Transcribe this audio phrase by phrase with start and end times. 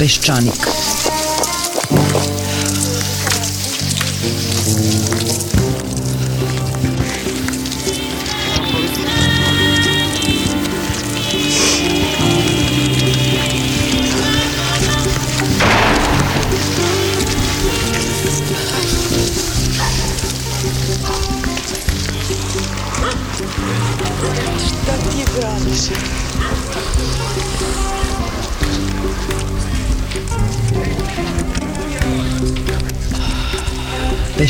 [0.00, 0.64] Peščanik.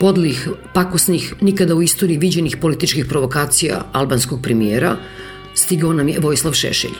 [0.00, 4.96] podlih, pakosnih, nikada u istoriji viđenih političkih provokacija albanskog premijera,
[5.54, 6.94] stigao nam je Vojislav Šešelj.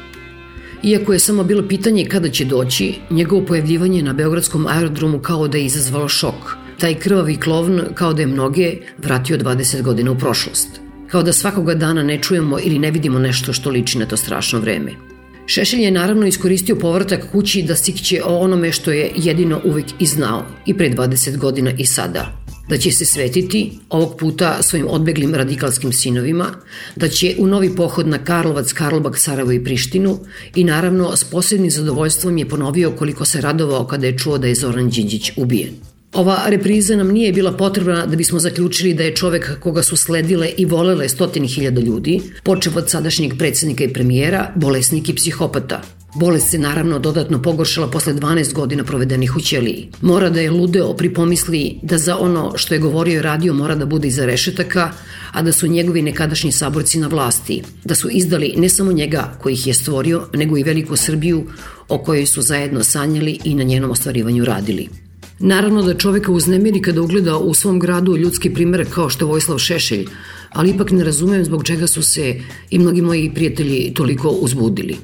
[0.84, 5.58] Iako je samo bilo pitanje kada će doći, njegovo pojavljivanje na Beogradskom aerodromu kao da
[5.58, 6.56] je izazvalo šok.
[6.80, 10.80] Taj krvavi klovn kao da je mnoge vratio 20 godina u prošlost.
[11.08, 14.60] Kao da svakoga dana ne čujemo ili ne vidimo nešto što liči na to strašno
[14.60, 14.92] vreme.
[15.46, 20.06] Šešelj je naravno iskoristio povratak kući da sikće o onome što je jedino uvek i
[20.06, 22.43] znao, i pre 20 godina i sada.
[22.68, 26.46] Da će se svetiti, ovog puta svojim odbeglim radikalskim sinovima,
[26.96, 30.18] da će u novi pohod na Karlovac, Karlobak, Sarajevo i Prištinu
[30.54, 34.54] i naravno s posebnim zadovoljstvom je ponovio koliko se radovao kada je čuo da je
[34.54, 35.74] Zoran Đinđić ubijen.
[36.14, 40.50] Ova repriza nam nije bila potrebna da bismo zaključili da je čovek koga su sledile
[40.56, 45.82] i volele stotini hiljada ljudi, počev od sadašnjeg predsednika i premijera, bolesnik i psihopata.
[46.14, 49.88] Bolest se naravno dodatno pogoršala posle 12 godina provedenih u ćeliji.
[50.00, 53.74] Mora da je ludeo pri pomisli da za ono što je govorio i radio mora
[53.74, 54.90] da bude iza rešetaka,
[55.32, 59.52] a da su njegovi nekadašnji saborci na vlasti, da su izdali ne samo njega koji
[59.52, 61.46] ih je stvorio, nego i veliku Srbiju
[61.88, 64.88] o kojoj su zajedno sanjali i na njenom ostvarivanju radili.
[65.38, 69.58] Naravno da čoveka uznemiri kada ugleda u svom gradu ljudski primer kao što je Vojislav
[69.58, 70.06] Šešelj,
[70.50, 74.96] ali ipak ne razumem zbog čega su se i mnogi moji prijatelji toliko uzbudili.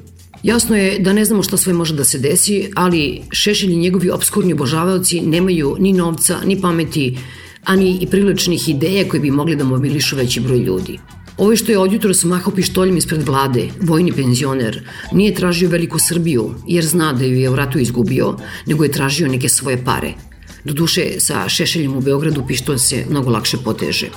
[0.43, 4.09] Jasno je da ne znamo šta sve može da se desi, ali Šešelj i njegovi
[4.09, 7.17] obskurni obožavaoci nemaju ni novca, ni pameti,
[7.63, 10.99] ani i priličnih ideja koje bi mogli da mobilišu veći broj ljudi.
[11.37, 14.81] Ovo što je odjutro smahao pištoljem ispred vlade, vojni penzioner,
[15.11, 18.35] nije tražio veliku Srbiju, jer zna da ju je u ratu izgubio,
[18.65, 20.13] nego je tražio neke svoje pare.
[20.63, 24.09] Doduše, sa šešeljem u Beogradu pištolj se mnogo lakše poteže.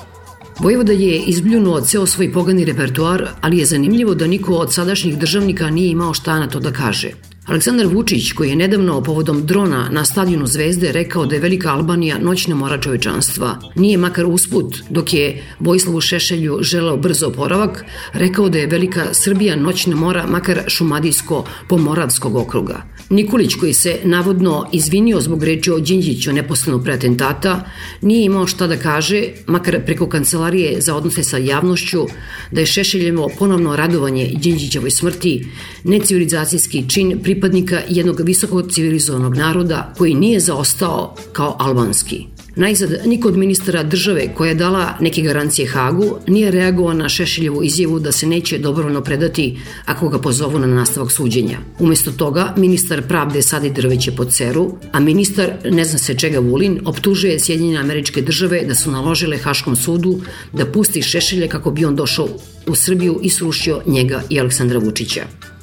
[0.58, 5.70] Vojvoda je izbljunuo ceo svoj pogani repertoar, ali je zanimljivo da niko od sadašnjih državnika
[5.70, 7.10] nije imao šta na to da kaže.
[7.46, 12.18] Aleksandar Vučić, koji je nedavno povodom drona na stadionu Zvezde rekao da je Velika Albanija
[12.18, 18.58] noćna mora čovečanstva, nije makar usput, dok je Vojislavu Šešelju želeo brzo oporavak, rekao da
[18.58, 22.82] je Velika Srbija noćna mora makar šumadijsko-pomoravskog okruga.
[23.10, 27.64] Nikolić, koji se navodno izvinio zbog reči o Đinđiću neposledno pre atentata,
[28.02, 32.06] nije imao šta da kaže, makar preko Kancelarije za odnose sa javnošću,
[32.50, 35.46] da je Šešeljevo ponovno radovanje Đinđićevoj smrti
[35.84, 42.33] necivilizacijski čin pripadnika jednog visoko civilizovanog naroda koji nije zaostao kao albanski.
[42.56, 47.64] Najzad, niko od ministara države koja je dala neke garancije Hagu nije reagovao na Šešeljevu
[47.64, 51.58] izjavu da se neće dobrovoljno predati ako ga pozovu na nastavak suđenja.
[51.78, 56.38] Umesto toga, ministar pravde Sadi Drveć je pod ceru, a ministar, ne zna se čega
[56.38, 60.20] Vulin, optužuje Sjedinjene američke države da su naložile Haškom sudu
[60.52, 62.28] da pusti Šešelje kako bi on došao
[62.66, 65.53] u Srbiju i srušio njega i Aleksandra Vučića.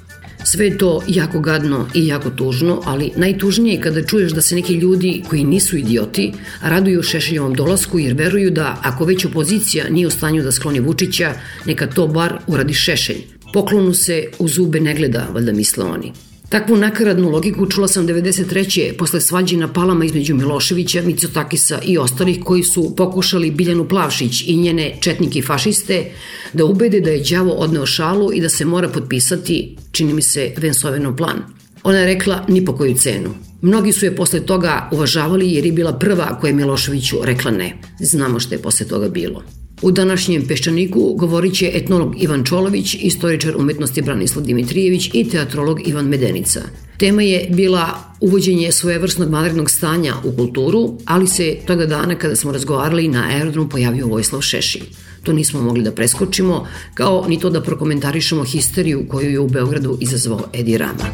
[0.52, 4.74] Sve to jako gadno i jako tužno, ali najtužnije je kada čuješ da se neki
[4.74, 10.09] ljudi koji nisu idioti raduju Šešeljovom dolasku jer veruju da ako već opozicija nije u
[10.09, 11.34] stanju da skloni Vučića,
[11.66, 13.22] neka to bar uradi Šešelj.
[13.53, 16.12] Poklonu se u zube ne gleda, valjda misle oni.
[16.52, 18.98] Takvu nakaradnu logiku čula sam 93.
[18.98, 24.58] posle svađe na palama između Miloševića, Mitsotakisa i ostalih koji su pokušali Biljanu Plavšić i
[24.58, 26.12] njene četnike fašiste
[26.53, 30.53] da ubede da je đavo odneo šalu i da se mora potpisati, čini mi se,
[30.58, 31.42] Vensovenov plan.
[31.84, 33.30] Ona je rekla ni po koju cenu.
[33.62, 37.78] Mnogi su je posle toga uvažavali jer je bila prva koja je Miloševiću rekla ne.
[38.00, 39.44] Znamo što je posle toga bilo.
[39.82, 46.06] U današnjem Peščaniku govorit će etnolog Ivan Čolović, istoričar umetnosti Branislav Dimitrijević i teatrolog Ivan
[46.06, 46.62] Medenica.
[46.98, 47.88] Tema je bila
[48.20, 53.70] uvođenje svojevrsnog vanrednog stanja u kulturu, ali se toga dana kada smo razgovarali na aerodromu
[53.70, 54.84] pojavio Vojislav Šešilj.
[55.24, 59.98] To nismo mogli da preskočimo, kao ni to da prokomentarišemo histeriju koju je u Beogradu
[60.02, 61.06] izazvao Edi Rama.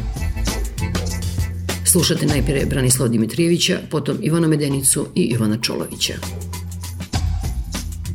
[1.84, 6.14] Slušate najpre Branislav Dimitrijevića, potom Ivana Medenicu i Ivana Čolovića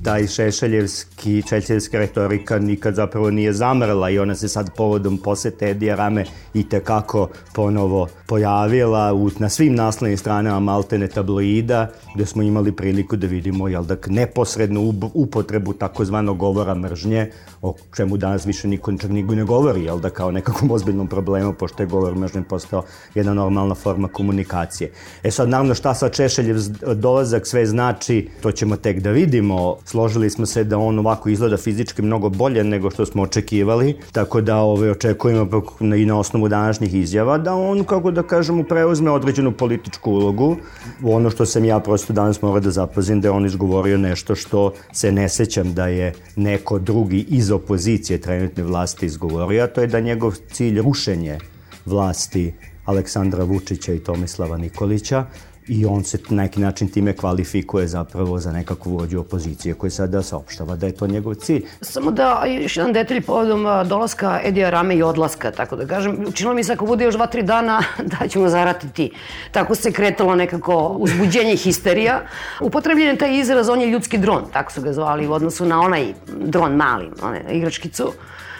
[0.04, 5.96] taj šešeljevski, čećeljska retorika nikad zapravo nije zamrla i ona se sad povodom posete Edija
[5.96, 12.72] Rame i tekako ponovo pojavila u, na svim naslovnim stranama Maltene tabloida, gde smo imali
[12.72, 18.92] priliku da vidimo jel, da neposrednu upotrebu takozvanog govora mržnje, o čemu danas više niko
[18.92, 22.84] nigo ne govori, jel da kao nekakvom ozbiljnom problemu, pošto je govor mržnje postao
[23.16, 24.92] jedna normalna forma komunikacije.
[25.24, 26.58] E sad, naravno, šta sa Češeljev
[26.96, 29.76] dolazak sve znači, to ćemo tek da vidimo.
[29.94, 34.42] Složili smo se da on ovako izgleda fizički mnogo bolje nego što smo očekivali, tako
[34.42, 35.62] da ove, očekujemo
[35.98, 40.58] i na osnovu današnjih izjava da on, kako da kažemo, preuzme određenu političku ulogu.
[41.04, 44.74] Ono što sam ja prosto danas morao da zapazim da je on izgovorio nešto što
[44.94, 49.88] se ne sećam da je neko drugi iz opozicije trenutne vlasti izgovorio, a to je
[49.88, 51.38] da njegov cilj rušenje
[51.86, 52.54] vlasti
[52.86, 55.26] Aleksandra Vučića i Tomislava Nikolića
[55.68, 60.22] i on se na neki način time kvalifikuje zapravo za nekakvu vođu opozicije koja sada
[60.24, 61.66] saopštava da je to njegov cilj.
[61.82, 66.26] Samo da još jedan detalj povodom dolaska Edija Rame i odlaska, tako da kažem.
[66.28, 67.84] Učinilo mi se ako bude još dva, tri dana
[68.20, 69.12] da ćemo zaratiti.
[69.52, 72.22] Tako se kretalo nekako uzbuđenje histerija.
[72.62, 75.82] Upotrebljen je taj izraz, on je ljudski dron, tako su ga zvali u odnosu na
[75.82, 78.14] onaj dron mali, onaj igračkicu.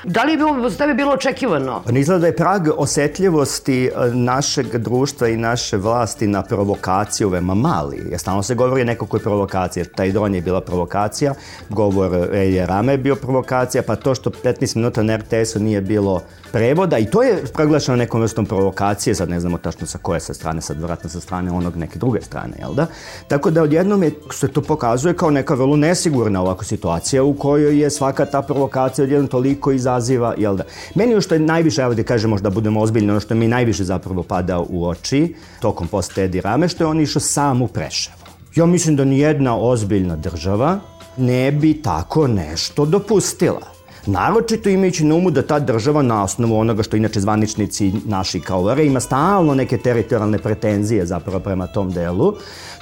[0.04, 1.82] Da li je bilo, za tebe bilo očekivano?
[1.86, 7.54] Pa izgleda da je prag osetljivosti e, našeg društva i naše vlasti na provokaciju veoma
[7.54, 8.02] mali.
[8.10, 9.86] Jer stalno se govori nekako je provokacija.
[9.96, 11.34] Taj dron je bila provokacija,
[11.70, 16.22] govor Elje Rame je bio provokacija, pa to što 15 minuta na RTS-u nije bilo
[16.54, 20.34] prevoda i to je proglašeno nekom vrstom provokacije, sad ne znamo tačno sa koje sa
[20.34, 22.86] strane, sad vratno sa strane onog neke druge strane, jel da?
[23.28, 27.82] Tako da odjednom je, se to pokazuje kao neka vrlo nesigurna ovako situacija u kojoj
[27.82, 30.64] je svaka ta provokacija odjednom toliko izaziva, jel da?
[30.96, 34.24] Meni što je najviše, evo da kažem, možda budemo ozbiljni, ono što mi najviše zapravo
[34.24, 38.18] pada u oči tokom poste Edi Rame, što je on išao sam u Preševo.
[38.56, 40.80] Ja mislim da nijedna ozbiljna država
[41.18, 43.74] ne bi tako nešto dopustila.
[44.06, 48.64] Naročito imajući na umu da ta država na osnovu onoga što inače zvaničnici naši kao
[48.64, 52.34] VR ima stalno neke teritorijalne pretenzije zapravo prema tom delu,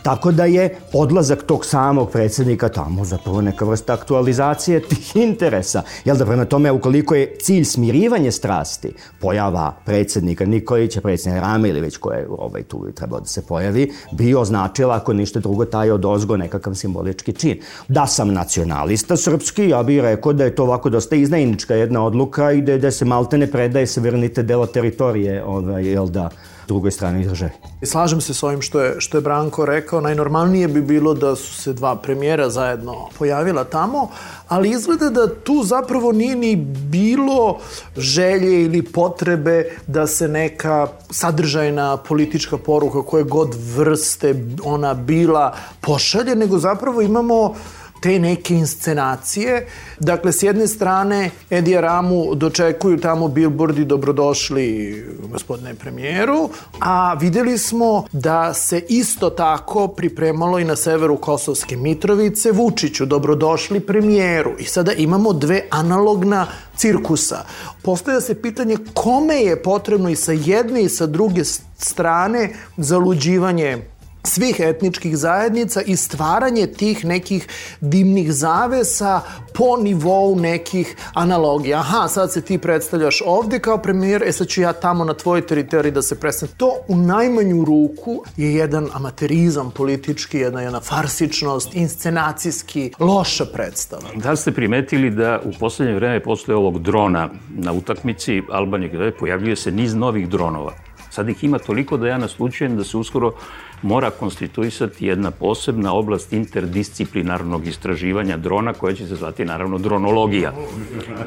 [0.04, 5.82] tako da je odlazak tog samog predsednika tamo zapravo neka vrsta aktualizacije tih interesa.
[6.06, 11.82] Jel da prema tome, ukoliko je cilj smirivanje strasti, pojava predsednika Nikolića, predsednika Rame ili
[11.82, 16.06] već koje ovaj, tu trebao da se pojavi, bi označila, ako ništa drugo, taj od
[16.06, 17.60] ozgo nekakav simbolički čin.
[17.88, 22.52] Da sam nacionalista srpski, ja bih rekao da je to ovako dosta iznajnička jedna odluka
[22.52, 26.30] i da, da se maltene predaje severnite delo teritorije, ovaj, jel da,
[26.68, 27.52] drugoj strani države.
[27.84, 30.02] Slažem se s ovim što je, što je Branko rekao.
[30.02, 34.10] Najnormalnije bi bilo da su se dva premijera zajedno pojavila tamo,
[34.48, 37.58] ali izgleda da tu zapravo nije ni bilo
[37.98, 46.36] želje ili potrebe da se neka sadržajna politička poruka koje god vrste ona bila pošalje,
[46.36, 47.54] nego zapravo imamo
[48.02, 49.68] te neke inscenacije.
[50.00, 56.50] Dakle, s jedne strane, Edija Ramu dočekuju tamo billboardi dobrodošli gospodine premijeru,
[56.80, 63.80] a videli smo da se isto tako pripremalo i na severu Kosovske Mitrovice Vučiću, dobrodošli
[63.80, 64.52] premijeru.
[64.60, 67.46] I sada imamo dve analogna cirkusa.
[67.82, 71.44] Postavlja se pitanje kome je potrebno i sa jedne i sa druge
[71.78, 73.91] strane zaluđivanje
[74.24, 77.48] svih etničkih zajednica i stvaranje tih nekih
[77.82, 79.22] dimnih zavesa
[79.54, 81.80] po nivou nekih analogija.
[81.80, 85.48] Aha, sad se ti predstavljaš ovde kao premijer, e sad ću ja tamo na tvojoj
[85.48, 86.56] teritoriji da se predstavim.
[86.58, 94.04] To u najmanju ruku je jedan amaterizam politički, jedna, jedna farsičnost, inscenacijski, loša predstava.
[94.16, 99.56] Da li ste primetili da u poslednje vreme posle ovog drona na utakmici Albanije pojavljuje
[99.56, 100.74] se niz novih dronova?
[101.10, 103.32] Sad ih ima toliko da ja naslučujem da se uskoro
[103.82, 110.54] mora konstituisati jedna posebna oblast interdisciplinarnog istraživanja drona koja će se zvati naravno dronologija.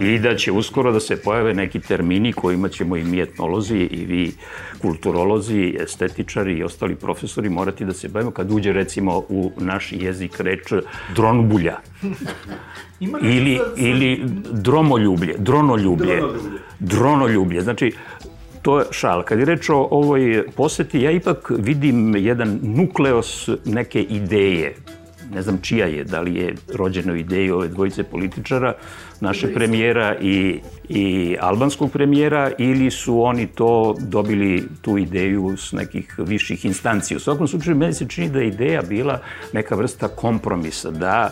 [0.00, 4.04] I da će uskoro da se pojave neki termini kojima ćemo i mi etnolozi i
[4.04, 4.32] vi
[4.82, 10.40] kulturolozi, estetičari i ostali profesori morati da se bavimo kad uđe recimo u naš jezik
[10.40, 10.73] reč
[11.14, 11.76] dronbulja.
[13.23, 14.20] ili, ili
[14.52, 16.23] dromoljublje, dronoljublje.
[16.78, 17.61] Dronoljublje.
[17.61, 17.92] Znači,
[18.64, 19.23] to je šal.
[19.23, 24.75] Kad je reč o ovoj poseti, ja ipak vidim jedan nukleos neke ideje.
[25.35, 28.75] Ne znam čija je, da li je rođeno ideju ove dvojice političara,
[29.21, 36.14] naše premijera i, i albanskog premijera, ili su oni to dobili tu ideju s nekih
[36.18, 37.16] viših instancija.
[37.16, 39.21] U svakom slučaju, meni se čini da je ideja bila
[39.52, 41.30] neka vrsta kompromisa, da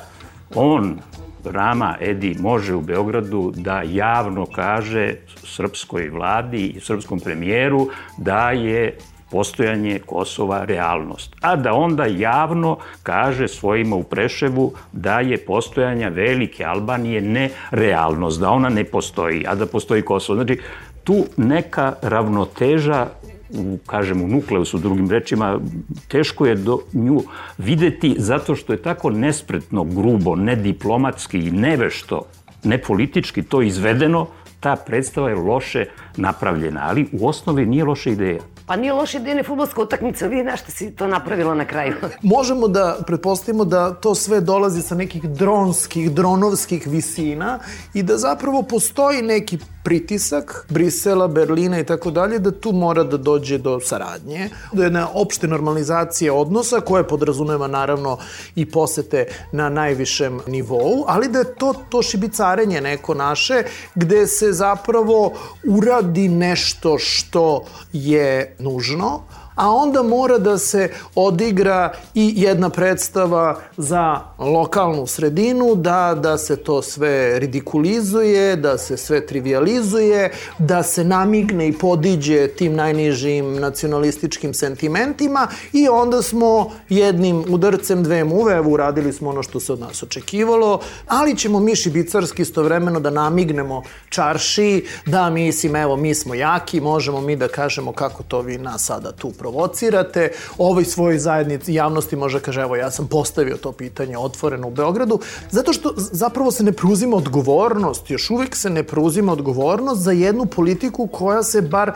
[0.54, 0.98] on
[1.44, 8.96] Rama Edi može u Beogradu da javno kaže srpskoj vladi i srpskom premijeru da je
[9.30, 11.37] postojanje Kosova realnost.
[11.40, 18.50] A da onda javno kaže svojima u Preševu da je postojanja velike Albanije nerealnost, da
[18.50, 20.37] ona ne postoji, a da postoji Kosovo.
[20.37, 20.61] Znači,
[21.04, 23.06] tu neka ravnoteža
[23.54, 25.61] u, kažem, u nukleusu, drugim rečima,
[26.09, 27.23] teško je do nju
[27.59, 32.23] videti zato što je tako nespretno, grubo, nediplomatski i nevešto,
[32.64, 34.26] nepolitički to izvedeno,
[34.61, 35.85] ta predstava je loše
[36.16, 38.40] napravljena, ali u osnovi nije loša ideja.
[38.66, 41.94] Pa nije loša ideja ni futbolska utakmica, vi nešto si to napravilo na kraju.
[42.23, 47.59] Možemo da pretpostavimo da to sve dolazi sa nekih dronskih, dronovskih visina
[47.94, 53.16] i da zapravo postoji neki pritisak Brisela, Berlina i tako dalje, da tu mora da
[53.16, 58.18] dođe do saradnje, do jedne opšte normalizacije odnosa koje podrazumeva naravno
[58.54, 63.62] i posete na najvišem nivou, ali da je to, to šibicarenje neko naše
[63.94, 65.32] gde se zapravo
[65.64, 69.20] uradi nešto što je nužno,
[69.54, 76.56] a onda mora da se odigra i jedna predstava za lokalnu sredinu, da, da se
[76.56, 84.54] to sve ridikulizuje, da se sve trivializuje, da se namigne i podiđe tim najnižim nacionalističkim
[84.54, 89.80] sentimentima i onda smo jednim udarcem dve muve, evo uradili smo ono što se od
[89.80, 96.35] nas očekivalo, ali ćemo mi šibicarski istovremeno da namignemo čarši, da mislim, evo, mi smo
[96.35, 101.75] jaki, možemo mi da kažemo kako to vi nas sada tu provocirate, ovoj svojoj zajednici
[101.75, 105.18] javnosti može kaže, evo ja sam postavio to pitanje otvoreno u Beogradu,
[105.50, 110.46] zato što zapravo se ne preuzima odgovornost, još uvek se ne preuzima odgovornost za jednu
[110.46, 111.92] politiku koja se bar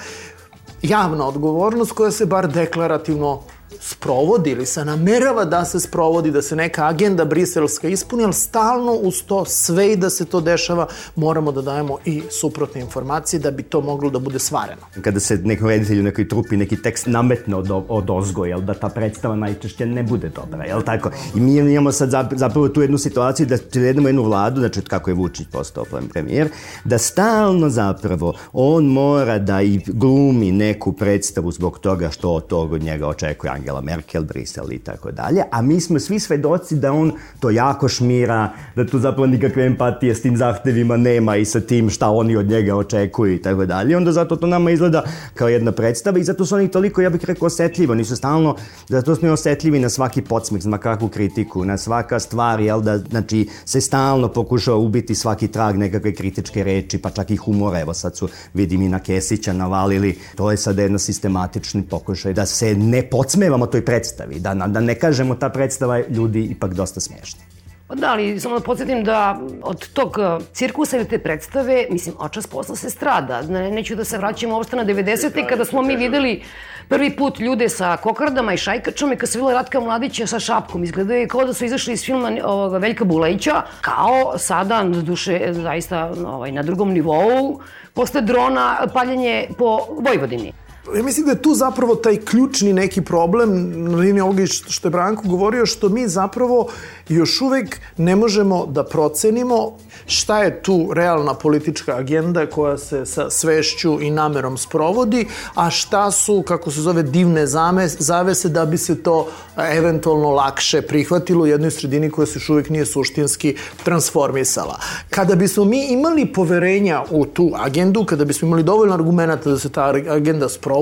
[0.82, 3.42] javna odgovornost koja se bar deklarativno
[3.80, 8.92] sprovodi ili se namerava da se sprovodi, da se neka agenda briselska ispuni, ali stalno
[8.92, 13.50] uz to sve i da se to dešava moramo da dajemo i suprotne informacije da
[13.50, 14.82] bi to moglo da bude svareno.
[15.02, 19.36] Kada se nekom reditelju nekoj trupi neki tekst nametne od, od ozgo, da ta predstava
[19.36, 21.10] najčešće ne bude dobra, jel tako?
[21.34, 25.14] I mi imamo sad zapravo tu jednu situaciju da predemo jednu vladu, znači kako je
[25.14, 26.48] Vučić postao premijer,
[26.84, 32.74] da stalno zapravo on mora da i glumi neku predstavu zbog toga što od toga
[32.74, 36.92] od njega očekuje Angela Merkel, Brisel i tako dalje, a mi smo svi svedoci da
[36.92, 41.60] on to jako šmira, da tu zapravo nikakve empatije s tim zahtevima nema i sa
[41.60, 43.96] tim šta oni od njega očekuju i tako dalje.
[43.96, 45.02] Onda zato to nama izgleda
[45.34, 47.92] kao jedna predstava i zato su oni toliko, ja bih rekao, osetljivo.
[47.92, 48.56] Oni su stalno,
[48.88, 53.48] zato smo osetljivi na svaki podsmeh, na kakvu kritiku, na svaka stvar, jel da, znači,
[53.64, 57.80] se stalno pokušava ubiti svaki trag nekakve kritičke reči, pa čak i humora.
[57.80, 62.46] Evo sad su, vidim i na Kesića navalili, to je sad jedna sistematični pokušaj da
[62.46, 66.74] se ne podsmeva uživamo toj predstavi, da, da ne kažemo ta predstava je ljudi ipak
[66.74, 67.40] dosta smiješna.
[67.88, 72.14] Pa da, ali samo da podsjetim da od tog uh, cirkusa ili te predstave, mislim,
[72.18, 73.42] očas posla se strada.
[73.42, 75.46] Ne, neću da se vraćam uopšte na 90.
[75.48, 76.42] kada smo mi videli
[76.88, 80.84] prvi put ljude sa kokardama i šajkačom i kad se videla Ratka Mladića sa šapkom.
[80.84, 86.52] Izgledaju kao da su izašli iz filma ovoga, Veljka Bulajića, kao sada, duše, zaista ovaj,
[86.52, 87.60] na drugom nivou,
[87.94, 90.52] posle drona paljenje po Vojvodini
[90.94, 94.90] ja mislim da je tu zapravo taj ključni neki problem na liniji ovoga što je
[94.90, 96.68] Branko govorio, što mi zapravo
[97.08, 99.72] još uvek ne možemo da procenimo
[100.06, 106.10] šta je tu realna politička agenda koja se sa svešću i namerom sprovodi, a šta
[106.10, 111.46] su, kako se zove, divne zames, zavese da bi se to eventualno lakše prihvatilo u
[111.46, 114.78] jednoj sredini koja se još uvek nije suštinski transformisala.
[115.10, 119.68] Kada bismo mi imali poverenja u tu agendu, kada bismo imali dovoljno argumenta da se
[119.68, 120.75] ta agenda sprovodi,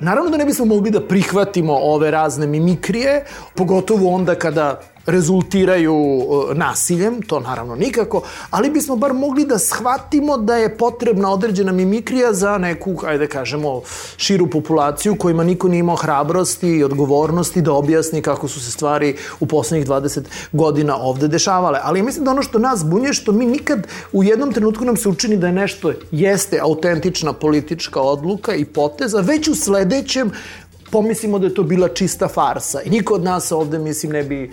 [0.00, 5.96] naravno da ne bismo mogli da prihvatimo ove razne mimikrije, pogotovo onda kada rezultiraju
[6.50, 11.72] e, nasiljem, to naravno nikako, ali bismo bar mogli da shvatimo da je potrebna određena
[11.72, 13.80] mimikrija za neku, ajde kažemo,
[14.16, 19.16] širu populaciju kojima niko nije imao hrabrosti i odgovornosti da objasni kako su se stvari
[19.40, 20.20] u poslednjih 20
[20.52, 21.78] godina ovde dešavale.
[21.82, 25.08] Ali mislim da ono što nas bunje, što mi nikad u jednom trenutku nam se
[25.08, 30.32] učini da je nešto jeste autentična politička odluka i poteza, već u sledećem
[30.92, 32.82] pomislimo da je to bila čista farsa.
[32.84, 34.50] I niko od nas ovde, mislim, ne bi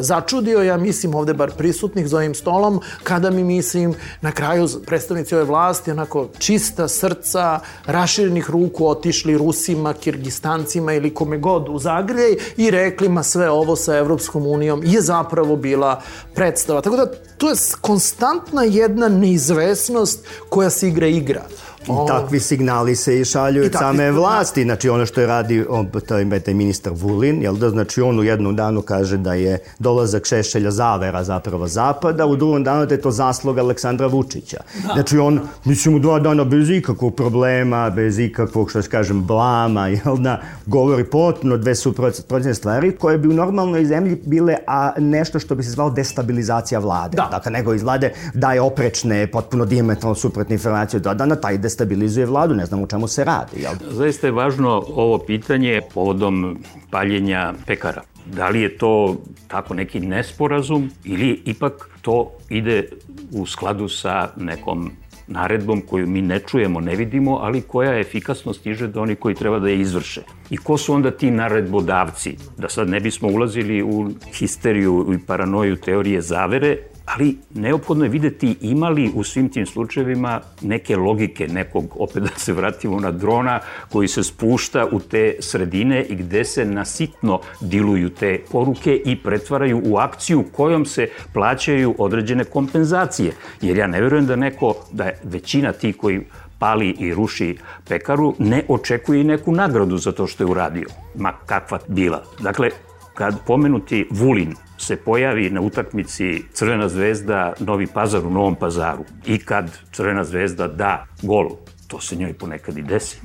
[0.00, 5.34] začudio, ja mislim ovde bar prisutnih za ovim stolom, kada mi mislim na kraju predstavnici
[5.34, 12.36] ove vlasti, onako čista srca, raširenih ruku otišli Rusima, Kirgistancima ili kome god u Zagrej
[12.56, 16.00] i rekli ma sve ovo sa Evropskom unijom je zapravo bila
[16.34, 16.80] predstava.
[16.80, 17.06] Tako da
[17.38, 21.42] to je konstantna jedna neizvesnost koja se igra igra.
[21.84, 24.62] I takvi signali se i šalju od same vlasti.
[24.62, 28.24] Znači ono što je radi on, taj, taj ministar Vulin, jel da, znači on u
[28.24, 33.00] jednom danu kaže da je dolazak Šešelja zavera zapravo zapada, u drugom danu da je
[33.00, 34.56] to zaslog Aleksandra Vučića.
[34.86, 34.92] Da.
[34.92, 39.86] Znači on, mislim, u dva dana bez ikakvog problema, bez ikakvog, što se kažem, blama,
[39.88, 45.38] jel da, govori potpuno dve suprotne stvari koje bi u normalnoj zemlji bile a nešto
[45.38, 47.16] što bi se zvalo destabilizacija vlade.
[47.16, 47.28] Da.
[47.30, 52.54] Dakle, nego iz vlade daje oprečne, potpuno diametralno suprotne informacije od dana, taj destabilizuje vladu,
[52.54, 53.62] ne znam u čemu se radi.
[53.62, 53.74] Jel?
[53.90, 56.58] Zaista je važno ovo pitanje povodom
[56.90, 58.02] paljenja pekara.
[58.32, 59.16] Da li je to
[59.48, 62.88] tako neki nesporazum ili ipak to ide
[63.32, 64.90] u skladu sa nekom
[65.28, 69.58] naredbom koju mi ne čujemo, ne vidimo, ali koja efikasno stiže do onih koji treba
[69.58, 70.22] da je izvrše.
[70.50, 72.36] I ko su onda ti naredbodavci?
[72.58, 76.76] Da sad ne bismo ulazili u histeriju i paranoju teorije zavere,
[77.14, 82.52] ali neophodno je videti imali u svim tim slučajevima neke logike nekog, opet da se
[82.52, 83.60] vratimo na drona,
[83.92, 89.82] koji se spušta u te sredine i gde se nasitno diluju te poruke i pretvaraju
[89.84, 93.32] u akciju kojom se plaćaju određene kompenzacije.
[93.60, 96.20] Jer ja ne verujem da neko, da je većina tih koji
[96.58, 97.56] pali i ruši
[97.88, 102.22] pekaru, ne očekuje i neku nagradu za to što je uradio, ma kakva bila.
[102.40, 102.70] Dakle,
[103.18, 109.38] kad pomenuti Vulin se pojavi na utakmici Crvena zvezda Novi Pazar u Novom Pazaru i
[109.38, 111.50] kad Crvena zvezda da gol,
[111.88, 113.18] to se njoj ponekad i desi,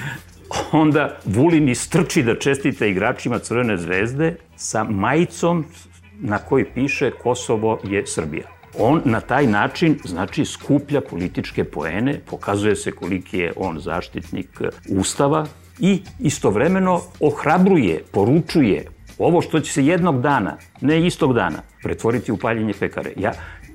[0.72, 5.64] onda Vulin istrči da čestita igračima Crvene zvezde sa majicom
[6.20, 8.46] na koji piše Kosovo je Srbija.
[8.78, 15.46] On na taj način, znači, skuplja političke poene, pokazuje se koliki je on zaštitnik Ustava
[15.78, 18.86] i istovremeno ohrabruje, poručuje,
[19.18, 23.12] Ovo što će se jednog dana, ne istog dana, pretvoriti u paljenje pekare.
[23.16, 23.32] Ja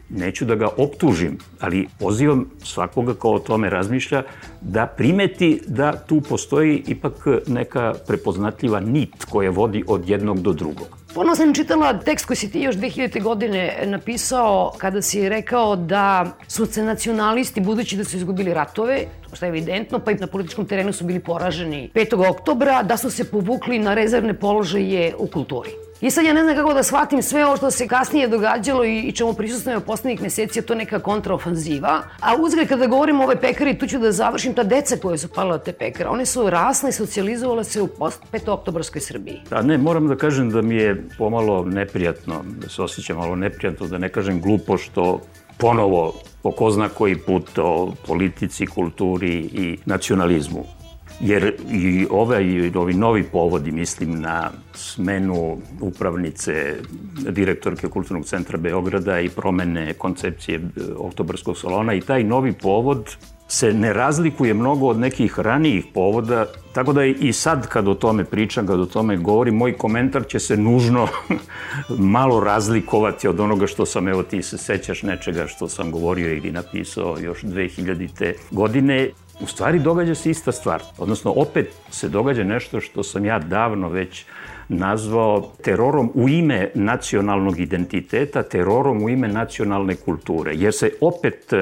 [0.09, 4.23] neću da ga optužim, ali pozivam svakoga ko o tome razmišlja
[4.61, 11.00] da primeti da tu postoji ipak neka prepoznatljiva nit koja vodi od jednog do drugog.
[11.13, 13.23] Ponovno sam čitala tekst koji si ti još 2000.
[13.23, 19.45] godine napisao kada si rekao da su se nacionalisti, budući da su izgubili ratove, što
[19.45, 22.29] je evidentno, pa i na političkom terenu su bili poraženi 5.
[22.29, 25.69] oktobra, da su se povukli na rezervne položaje u kulturi.
[26.01, 28.99] I sad ja ne znam kako da shvatim sve ovo što se kasnije događalo i,
[28.99, 32.01] i čemu prisustujemo poslednjih meseci, je to neka kontraofanziva.
[32.19, 35.27] A uzgled kada govorim o ove pekari, tu ću da završim ta deca koje su
[35.27, 36.09] pala od te pekare.
[36.09, 38.49] One su rasle i socijalizovala se u post 5.
[38.49, 39.41] oktobarskoj Srbiji.
[39.49, 43.87] Da, ne, moram da kažem da mi je pomalo neprijatno, da se osjećam malo neprijatno,
[43.87, 45.21] da ne kažem glupo što
[45.57, 50.80] ponovo po ko zna koji put o politici, kulturi i nacionalizmu
[51.21, 56.75] jer i ovaj, ovi novi povodi, mislim na smenu upravnice
[57.29, 60.61] direktorke Kulturnog centra Beograda i promene koncepcije e,
[60.97, 63.15] oktobarskog salona i taj novi povod
[63.47, 68.23] se ne razlikuje mnogo od nekih ranijih povoda, tako da i sad kad o tome
[68.23, 71.07] pričam, kad o tome govorim, moj komentar će se nužno
[72.15, 76.51] malo razlikovati od onoga što sam, evo ti se sećaš nečega što sam govorio ili
[76.51, 78.33] napisao još 2000.
[78.51, 79.09] godine
[79.43, 80.81] u stvari događa se ista stvar.
[80.97, 84.25] Odnosno, opet se događa nešto što sam ja davno već
[84.69, 90.51] nazvao terorom u ime nacionalnog identiteta, terorom u ime nacionalne kulture.
[90.55, 91.53] Jer se opet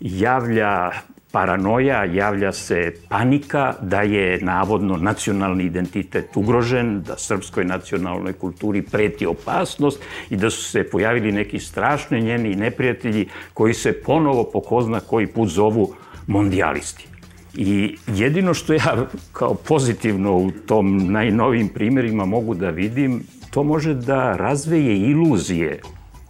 [0.00, 0.90] javlja
[1.30, 9.26] paranoja, javlja se panika da je navodno nacionalni identitet ugrožen, da srpskoj nacionalnoj kulturi preti
[9.26, 14.82] opasnost i da su se pojavili neki strašni njeni neprijatelji koji se ponovo po ko
[14.82, 15.94] zna koji put zovu
[16.26, 17.08] mondijalisti.
[17.54, 23.94] I jedino što ja kao pozitivno u tom najnovijim primjerima mogu da vidim, to može
[23.94, 25.80] da razveje iluzije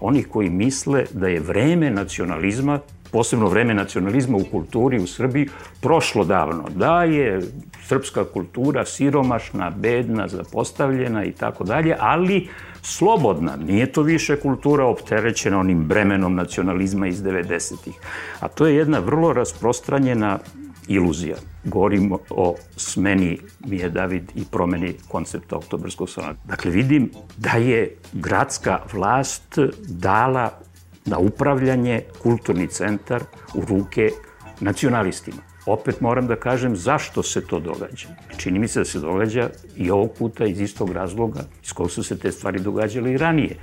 [0.01, 2.79] onih koji misle da je vreme nacionalizma,
[3.13, 5.49] posebno vreme nacionalizma u kulturi u Srbiji,
[5.81, 6.65] prošlo davno.
[6.77, 7.41] Da je
[7.87, 12.49] srpska kultura siromašna, bedna, zapostavljena i tako dalje, ali
[12.87, 13.57] slobodna.
[13.57, 17.95] Nije to više kultura opterećena onim bremenom nacionalizma iz 90-ih.
[18.41, 20.39] A to je jedna vrlo rasprostranjena
[20.89, 21.37] iluzija.
[21.65, 26.39] Govorim o smeni Mije David i promeni koncepta oktobarskog sonata.
[26.45, 30.51] Dakle, vidim da je gradska vlast dala
[31.05, 33.23] na upravljanje kulturni centar
[33.55, 34.11] u ruke
[34.61, 38.09] nacionalistima opet moram da kažem zašto se to događa.
[38.37, 42.03] Čini mi se da se događa i ovog puta iz istog razloga iz kog su
[42.03, 43.57] se te stvari događale i ranije.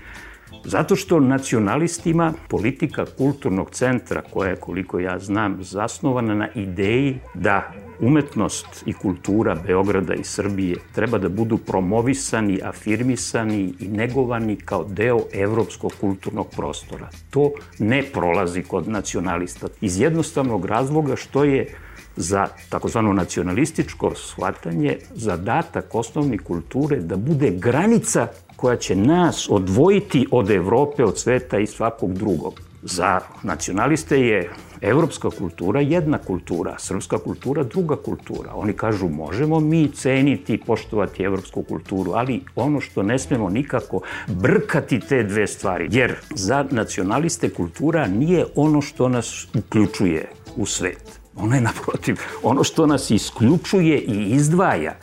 [0.66, 7.72] Zato što nacionalistima politika kulturnog centra, koja je, koliko ja znam, zasnovana na ideji da
[8.00, 15.20] umetnost i kultura Beograda i Srbije treba da budu promovisani, afirmisani i negovani kao deo
[15.34, 17.10] evropskog kulturnog prostora.
[17.30, 21.76] To ne prolazi kod nacionalista iz jednostavnog razloga što je
[22.15, 30.52] za takozvano nacionalističko shvatanje zadatak osnovni kulture da bude granica koja će nas odvojiti od
[30.52, 32.60] Evrope, od sveta i svakog drugog.
[32.82, 34.49] Za nacionaliste je
[34.82, 38.52] evropska kultura jedna kultura, srpska kultura druga kultura.
[38.56, 44.02] Oni kažu možemo mi ceniti i poštovati evropsku kulturu, ali ono što ne smemo nikako
[44.28, 45.88] brkati te dve stvari.
[45.91, 51.23] Jer za nacionaliste kultura nije ono što nas uključuje u svet.
[51.36, 54.93] Ono je naprotiv, ono što nas isključuje i izdvaja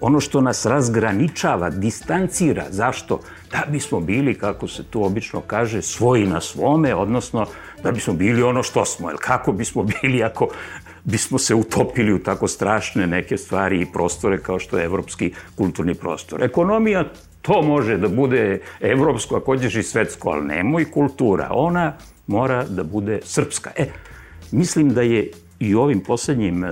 [0.00, 2.64] ono što nas razgraničava, distancira.
[2.70, 3.20] Zašto?
[3.50, 7.46] Da bismo bili, kako se tu obično kaže, svoji na svome, odnosno
[7.82, 9.10] da bismo bili ono što smo.
[9.10, 10.48] Jer kako bismo bili ako
[11.04, 15.94] bismo se utopili u tako strašne neke stvari i prostore kao što je evropski kulturni
[15.94, 16.42] prostor.
[16.42, 17.04] Ekonomija
[17.42, 21.48] to može da bude evropsko, ako hoćeš i svetsko, ali nemoj kultura.
[21.50, 21.92] Ona
[22.26, 23.70] mora da bude srpska.
[23.76, 23.86] E,
[24.52, 26.64] mislim da je i ovim poslednjim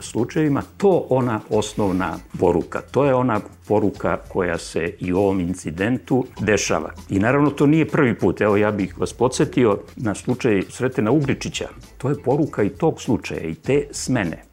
[0.00, 2.80] slučajevima to ona osnovna poruka.
[2.90, 6.92] To je ona poruka koja se i u ovom incidentu dešava.
[7.08, 8.40] I naravno to nije prvi put.
[8.40, 11.68] Evo ja bih vas podsjetio na slučaj Sretena Ugričića.
[11.98, 14.45] To je poruka i tog slučaja i te smene.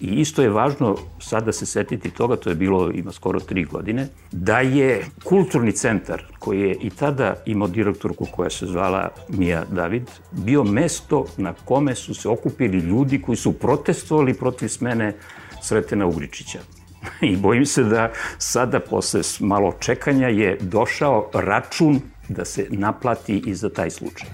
[0.00, 4.08] I isto je važno sada se setiti toga, to je bilo ima skoro tri godine,
[4.32, 10.10] da je kulturni centar koji je i tada imao direktorku koja se zvala Mija David,
[10.32, 15.14] bio mesto na kome su se okupili ljudi koji su protestovali protiv smene
[15.62, 16.58] Sretena Ugričića.
[17.30, 23.54] I bojim se da sada, posle malo čekanja, je došao račun da se naplati i
[23.54, 24.28] za taj slučaj.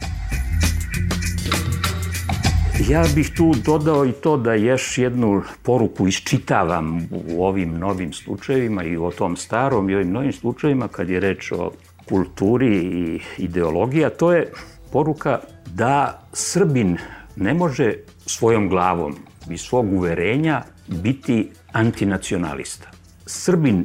[2.80, 8.84] Ja bih tu dodao i to da još jednu poruku iščitavam u ovim novim slučajevima
[8.84, 11.70] i o tom starom i ovim novim slučajevima kad je reč o
[12.08, 14.52] kulturi i ideologiji, a to je
[14.92, 15.40] poruka
[15.74, 16.96] da Srbin
[17.36, 17.94] ne može
[18.26, 19.16] svojom glavom
[19.50, 22.90] i svog uverenja biti antinacionalista.
[23.26, 23.84] Srbin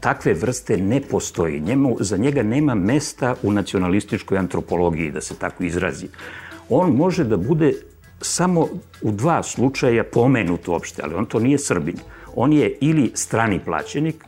[0.00, 1.60] takve vrste ne postoji.
[1.60, 6.08] Njemu, za njega nema mesta u nacionalističkoj antropologiji, da se tako izrazi.
[6.68, 7.74] On može da bude
[8.20, 8.68] samo
[9.02, 11.96] u dva slučaja pomenut uopšte, ali on to nije Srbin.
[12.34, 14.24] On je ili strani plaćenik,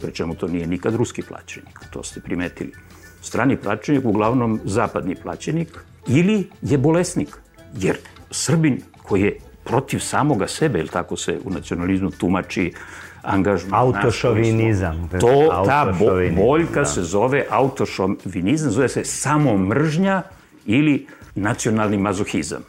[0.00, 2.72] pričemu to nije nikad ruski plaćenik, to ste primetili.
[3.22, 5.68] Strani plaćenik, uglavnom zapadni plaćenik,
[6.08, 7.28] ili je bolesnik,
[7.74, 7.96] jer
[8.30, 12.72] Srbin koji je protiv samoga sebe, ili tako se u nacionalizmu tumači
[13.22, 13.80] angažman.
[13.80, 15.08] Autošovinizam.
[15.20, 16.06] To, ta bo,
[16.42, 16.84] boljka da.
[16.84, 20.22] se zove autošovinizam, zove se samomržnja
[20.66, 22.62] ili nacionalni mazohizam.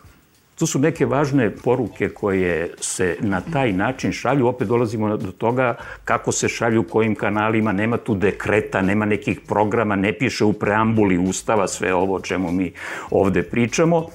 [0.62, 4.48] To su neke važne poruke koje se na taj način šalju.
[4.48, 7.72] Opet dolazimo do toga kako se šalju kojim kanalima.
[7.72, 12.52] Nema tu dekreta, nema nekih programa, ne piše u preambuli Ustava sve ovo o čemu
[12.52, 12.72] mi
[13.10, 14.06] ovde pričamo,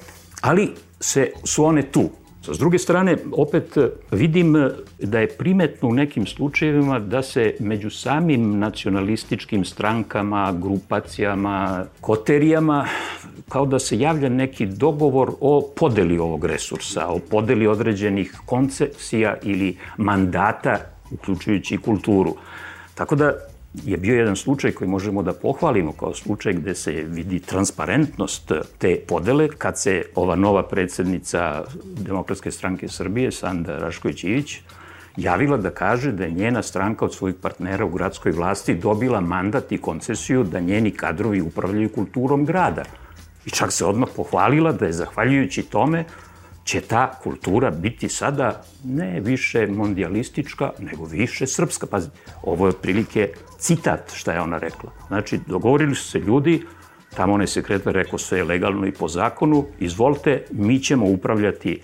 [0.41, 2.09] ali se, su one tu.
[2.51, 3.77] S druge strane, opet
[4.11, 4.55] vidim
[4.99, 12.87] da je primetno u nekim slučajevima da se među samim nacionalističkim strankama, grupacijama, koterijama
[13.49, 19.77] kao da se javlja neki dogovor o podeli ovog resursa, o podeli određenih koncepcija ili
[19.97, 20.77] mandata,
[21.11, 22.35] uključujući i kulturu.
[22.95, 23.33] Tako da
[23.85, 28.99] je bio jedan slučaj koji možemo da pohvalimo kao slučaj gde se vidi transparentnost te
[29.07, 34.59] podele kad se ova nova predsednica Demokratske stranke Srbije, Sanda Rašković-Ivić,
[35.17, 39.71] javila da kaže da je njena stranka od svojih partnera u gradskoj vlasti dobila mandat
[39.71, 42.83] i koncesiju da njeni kadrovi upravljaju kulturom grada.
[43.47, 46.05] I čak se odmah pohvalila da je zahvaljujući tome
[46.67, 51.87] će ta kultura biti sada ne više mondialistička, nego više srpska.
[51.87, 52.09] Pazi,
[52.43, 53.29] ovo je otprilike
[53.59, 54.91] citat šta je ona rekla.
[55.07, 56.61] Znači, dogovorili su se ljudi,
[57.15, 61.81] tamo onaj sekretar rekao sve je legalno i po zakonu, izvolite, mi ćemo upravljati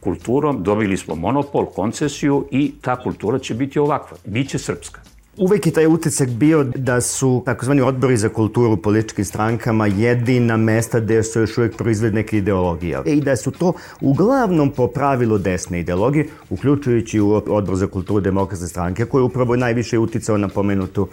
[0.00, 4.99] kulturom, dobili smo monopol, koncesiju i ta kultura će biti ovakva, biće srpska.
[5.40, 11.00] Uvek je taj utisak bio da su takozvani odbori za kulturu političkim strankama jedina mesta
[11.00, 12.98] gde su još uvek proizved neke ideologije.
[13.06, 18.66] I da su to uglavnom po pravilu desne ideologije, uključujući u odbor za kulturu demokratske
[18.66, 21.08] stranke, koji je upravo najviše uticao na pomenutu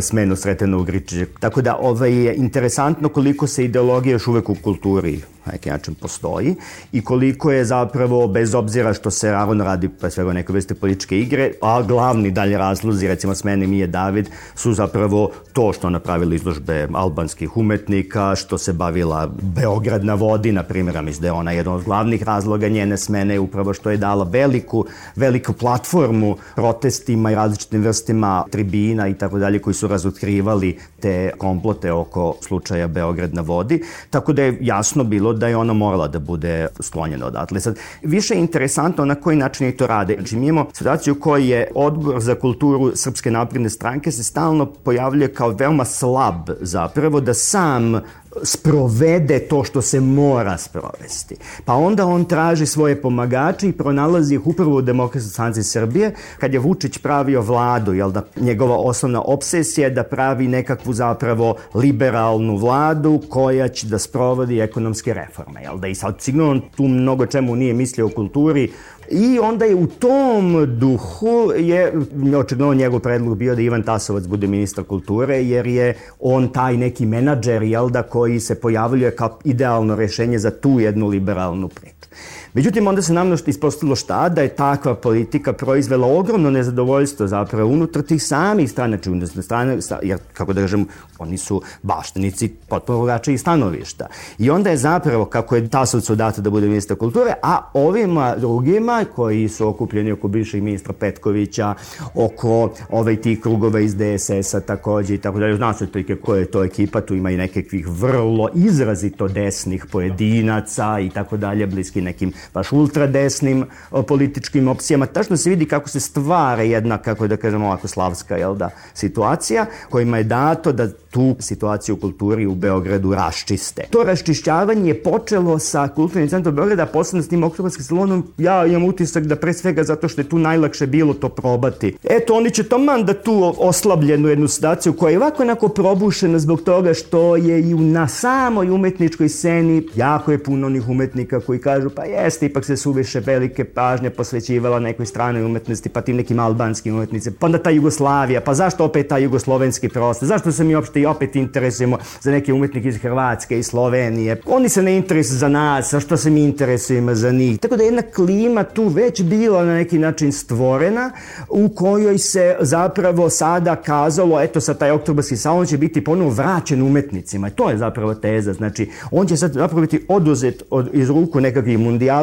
[0.00, 1.26] smenu Sretena Ugričića.
[1.40, 5.94] Tako da ovaj, je interesantno koliko se ideologija još uvek u kulturi na neki način
[5.94, 6.54] postoji
[6.92, 11.18] i koliko je zapravo, bez obzira što se ravno radi pre svega neke vrste političke
[11.18, 16.36] igre, a glavni dalje razlozi, recimo s mene Mije David, su zapravo to što napravili
[16.36, 21.32] izložbe albanskih umetnika, što se bavila Beograd na vodi, na primjer, a mislim da je
[21.32, 24.84] ona jedan od glavnih razloga njene smene, upravo što je dala veliku,
[25.16, 31.92] veliku platformu protestima i različitim vrstima tribina i tako dalje, koji su razotkrivali te komplote
[31.92, 33.82] oko slučaja Beograd na vodi.
[34.10, 37.60] Tako da je jasno bilo da je ona morala da bude sklonjena odatle.
[37.60, 40.14] Sad, više je interesantno na koji način je to rade.
[40.14, 44.66] Znači, mi imamo situaciju u kojoj je odbor za kulturu Srpske napredne stranke se stalno
[44.66, 48.00] pojavljuje kao veoma slab zapravo da sam
[48.42, 51.36] sprovede to što se mora sprovesti.
[51.64, 56.54] Pa onda on traži svoje pomagače i pronalazi ih upravo u Demokratskoj stranci Srbije, kad
[56.54, 62.56] je Vučić pravio vladu, jel da njegova osnovna obsesija je da pravi nekakvu zapravo liberalnu
[62.56, 67.56] vladu koja će da sprovodi ekonomske reforme, jel da i sad sigurno tu mnogo čemu
[67.56, 68.70] nije mislio o kulturi,
[69.10, 71.92] I onda je u tom duhu je
[72.36, 77.06] očigledno njegov predlog bio da Ivan Tasovac bude ministar kulture jer je on taj neki
[77.06, 82.08] menadžer jel da koji se pojavljuje kao idealno rešenje za tu jednu liberalnu priču.
[82.54, 88.02] Međutim, onda se namno ispostavilo šta, da je takva politika proizvela ogromno nezadovoljstvo zapravo unutar
[88.02, 90.86] tih samih stranača, unutar strane, jer, kako da kažem,
[91.18, 94.06] oni su baštenici potpuno drugačijih stanovišta.
[94.38, 99.04] I onda je zapravo, kako je Tasovcu dato da bude ministar kulture, a ovima drugima
[99.14, 101.74] koji su okupljeni oko bivšeg ministra Petkovića,
[102.14, 105.56] oko ove tih krugova iz DSS-a takođe i tako dalje.
[105.56, 111.00] Zna se to koja je to ekipa, tu ima i nekakvih vrlo izrazito desnih pojedinaca
[111.00, 113.64] i tako dalje, bliski nekim baš ultradesnim
[114.06, 115.06] političkim opcijama.
[115.06, 119.66] Tačno se vidi kako se stvara jedna, kako da kažemo ovako, slavska jel da, situacija
[119.90, 123.82] kojima je dato da tu situaciju u kulturi u Beogradu raščiste.
[123.90, 128.84] To raščišćavanje je počelo sa kulturnim centrom Beograda, posebno s tim oktobarskim salonom, ja imam
[128.84, 131.96] utisak da pre svega zato što je tu najlakše bilo to probati.
[132.04, 136.62] Eto, oni će taman da tu oslabljenu jednu situaciju koja je ovako onako probušena zbog
[136.62, 141.90] toga što je i na samoj umetničkoj sceni jako je puno onih umetnika koji kažu
[141.90, 146.94] pa jeste, ipak se suviše velike pažnje posvećivala nekoj stranoj umetnosti, pa tim nekim albanskim
[146.94, 151.00] umetnicima, pa onda ta Jugoslavija, pa zašto opet ta jugoslovenski prostor, zašto se mi uopšte
[151.00, 154.40] i opet interesujemo za neke umetnike iz Hrvatske i Slovenije.
[154.46, 157.58] Oni se ne interesuju za nas, a što se mi interesujemo za njih.
[157.58, 161.10] Tako da jedna klima tu već bila na neki način stvorena
[161.48, 166.82] u kojoj se zapravo sada kazalo, eto sa taj oktobarski salon će biti ponovo vraćen
[166.82, 167.50] umetnicima.
[167.50, 168.52] To je zapravo teza.
[168.52, 172.17] Znači, on će sad zapravo biti oduzet od, iz ruku nekakvih mundijalista,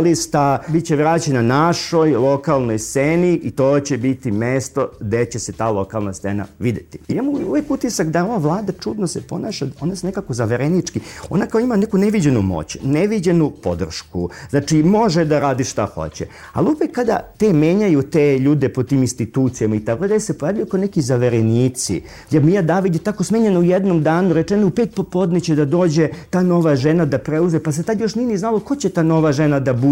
[0.67, 5.51] bit će vraćen na našoj lokalnoj sceni i to će biti mesto gde će se
[5.51, 6.99] ta lokalna scena videti.
[7.08, 11.62] Imamo uvijek utisak da ova vlada čudno se ponaša, ona se nekako zaverenički, ona kao
[11.62, 16.27] ima neku neviđenu moć, neviđenu podršku, znači može da radi šta hoće.
[16.53, 20.65] Ali uvek kada te menjaju te ljude po tim institucijama i tako da se pojavljaju
[20.65, 24.95] kao neki zaverenici, jer Mija David je tako smenjena u jednom danu, rečeno u pet
[24.95, 28.38] popodne će da dođe ta nova žena da preuze, pa se tad još nije ni
[28.38, 29.85] znalo ko će ta nova žena da bude.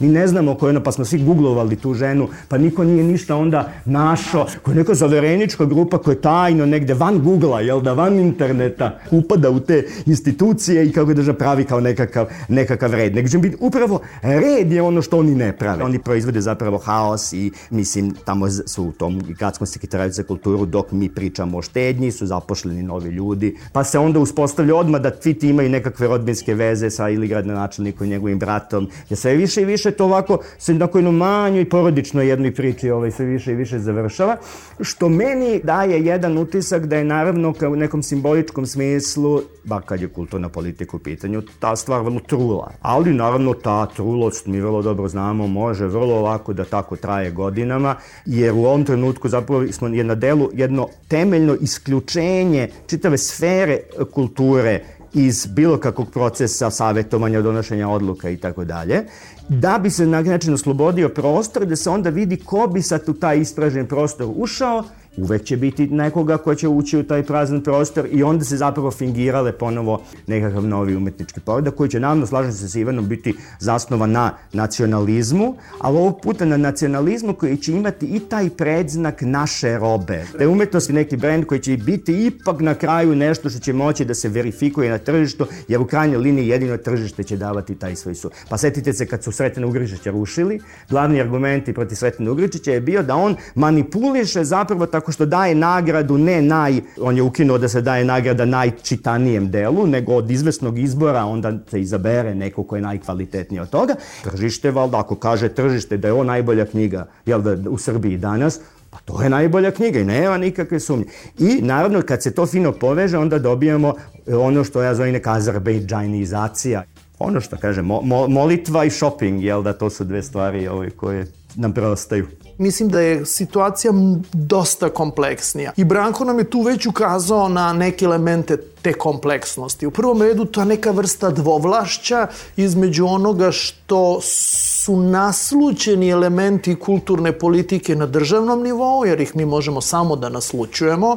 [0.00, 3.04] Mi ne znamo ko je ona, pa smo svi googlovali tu ženu, pa niko nije
[3.04, 7.80] ništa onda našo, ko je neka zaverenička grupa koja je tajno negde van Google-a, jel
[7.80, 13.14] da, van interneta upada u te institucije i kako da pravi kao nekakav, nekakav red.
[13.14, 15.84] Nego će biti upravo red je ono što oni ne prave.
[15.84, 20.92] Oni proizvode zapravo haos i mislim tamo su u tom gradskom sekretaraju za kulturu dok
[20.92, 25.34] mi pričamo o štednji su zapošljeni novi ljudi pa se onda uspostavlja odmah da svi
[25.34, 28.88] ti imaju nekakve rodbinske veze sa ili gradonačelnikom i njegovim bratom.
[29.10, 33.10] Ja sve više i više to ovako se na kojoj manjoj porodičnoj jednoj priči ovaj,
[33.10, 34.36] sve više i više završava
[34.80, 40.08] što meni daje jedan utisak da je naravno kao nekom simboličkom smislu, ba kad je
[40.08, 42.70] kulturna politika u pitanju, ta stvar vrlo trula.
[42.80, 47.96] Ali naravno ta trulost, mi vrlo dobro znamo, može vrlo lako da tako traje godinama,
[48.26, 53.78] jer u ovom trenutku zapravo smo je na delu jedno temeljno isključenje čitave sfere
[54.12, 54.80] kulture
[55.14, 59.04] iz bilo kakvog procesa savjetovanja, donošenja odluka i tako dalje,
[59.48, 63.12] da bi se na način oslobodio prostor, da se onda vidi ko bi sad u
[63.12, 64.84] taj ispražen prostor ušao
[65.16, 68.90] uvek će biti nekoga ko će ući u taj prazan prostor i onda se zapravo
[68.90, 74.10] fingirale ponovo nekakav novi umetnički poredak koji će naravno, slažem se sa Ivanom, biti zasnovan
[74.10, 80.24] na nacionalizmu, ali ovog puta na nacionalizmu koji će imati i taj predznak naše robe.
[80.38, 84.04] Da je umetnost neki brend koji će biti ipak na kraju nešto što će moći
[84.04, 88.14] da se verifikuje na tržištu, jer u krajnjoj liniji jedino tržište će davati taj svoj
[88.14, 88.30] su.
[88.48, 93.02] Pa setite se kad su Sretena Ugričića rušili, glavni argumenti protiv Sretena Ugričića je bio
[93.02, 97.68] da on manipuliše zapravo tako tako što daje nagradu ne naj, on je ukinuo da
[97.68, 102.82] se daje nagrada najčitanijem delu, nego od izvesnog izbora onda se izabere neko ko je
[102.82, 103.94] najkvalitetniji od toga.
[104.22, 108.60] Tržište, valjda, ako kaže tržište da je ovo najbolja knjiga jel da, u Srbiji danas,
[108.90, 111.04] Pa to je najbolja knjiga i nema nikakve sumnje.
[111.38, 113.94] I naravno kad se to fino poveže onda dobijamo
[114.26, 116.84] ono što ja zovem neka azerbejdžanizacija.
[117.18, 120.90] Ono što kaže, mo, mo, molitva i shopping, jel da to su dve stvari ove
[120.90, 122.26] koje nam preostaju.
[122.58, 123.92] Mislim da je situacija
[124.32, 125.72] dosta kompleksnija.
[125.76, 129.86] I Branko nam je tu već ukazao na neke elemente te kompleksnosti.
[129.86, 137.38] U prvom redu to je neka vrsta dvovlašća između onoga što su naslućeni elementi kulturne
[137.38, 141.16] politike na državnom nivou, jer ih mi možemo samo da naslućujemo,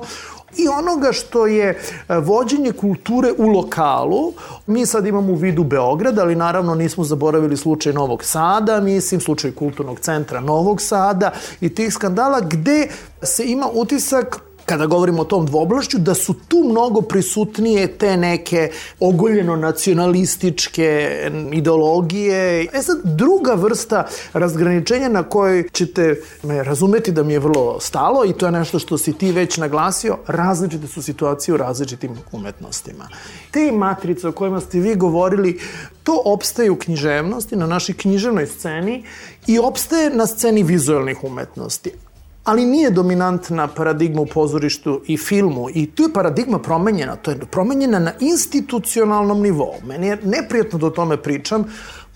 [0.56, 4.34] i onoga što je e, vođenje kulture u lokalu.
[4.68, 9.52] Mi sad imamo u vidu Beograd, ali naravno nismo zaboravili slučaj Novog Sada, mislim slučaj
[9.52, 11.32] kulturnog centra Novog Sada
[11.62, 12.88] i tih skandala gde
[13.22, 18.72] se ima utisak kada govorimo o tom dvoblašću, da su tu mnogo prisutnije te neke
[19.00, 21.20] ogoljeno nacionalističke
[21.54, 22.68] ideologije.
[22.74, 28.26] E sad, druga vrsta razgraničenja na kojoj ćete me razumeti da mi je vrlo stalo
[28.26, 33.08] i to je nešto što si ti već naglasio, različite su situacije u različitim umetnostima.
[33.52, 35.60] Te matrice o kojima ste vi govorili,
[36.04, 39.04] to opstaje u književnosti, na našoj književnoj sceni
[39.48, 41.92] i opstaje na sceni vizualnih umetnosti
[42.48, 47.38] ali nije dominantna paradigma u pozorištu i filmu i tu je paradigma promenjena, to je
[47.38, 49.74] promenjena na institucionalnom nivou.
[49.86, 51.66] Meni je neprijatno da o tome pričam,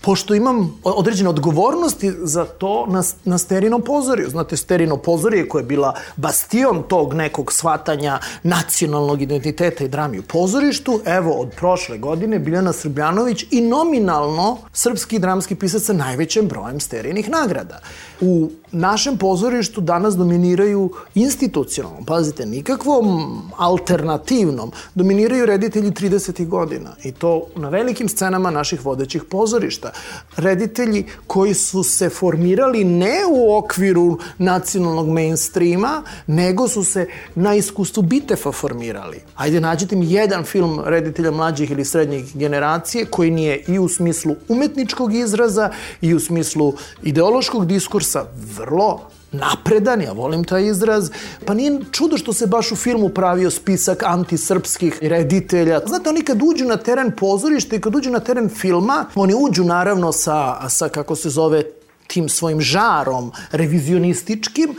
[0.02, 4.28] pošto imam određene odgovornosti za to na, na Sterinom pozoriju.
[4.30, 10.22] Znate, Sterino pozorije koje je bila bastion tog nekog shvatanja nacionalnog identiteta i drami u
[10.22, 16.80] pozorištu, evo, od prošle godine Biljana Srbljanović i nominalno srpski dramski pisac sa najvećim brojem
[16.80, 17.80] Sterinih nagrada.
[18.24, 26.46] U našem pozorištu danas dominiraju institucionalno, pazite, nikakvom alternativnom, dominiraju reditelji 30.
[26.46, 29.92] godina i to na velikim scenama naših vodećih pozorišta.
[30.36, 38.02] Reditelji koji su se formirali ne u okviru nacionalnog mainstreama, nego su se na iskustvu
[38.02, 39.20] Bitefa formirali.
[39.36, 44.34] Ajde, nađite mi jedan film reditelja mlađih ili srednjih generacije koji nije i u smislu
[44.48, 48.11] umetničkog izraza i u smislu ideološkog diskursa
[48.56, 49.00] vrlo
[49.32, 51.10] napredan, ja volim taj izraz,
[51.46, 55.80] pa nije čudo što se baš u filmu pravio spisak antisrpskih reditelja.
[55.86, 59.64] Znate, oni kad uđu na teren pozorišta i kad uđu na teren filma, oni uđu
[59.64, 61.62] naravno sa, sa kako se zove,
[62.06, 64.76] tim svojim žarom revizionističkim,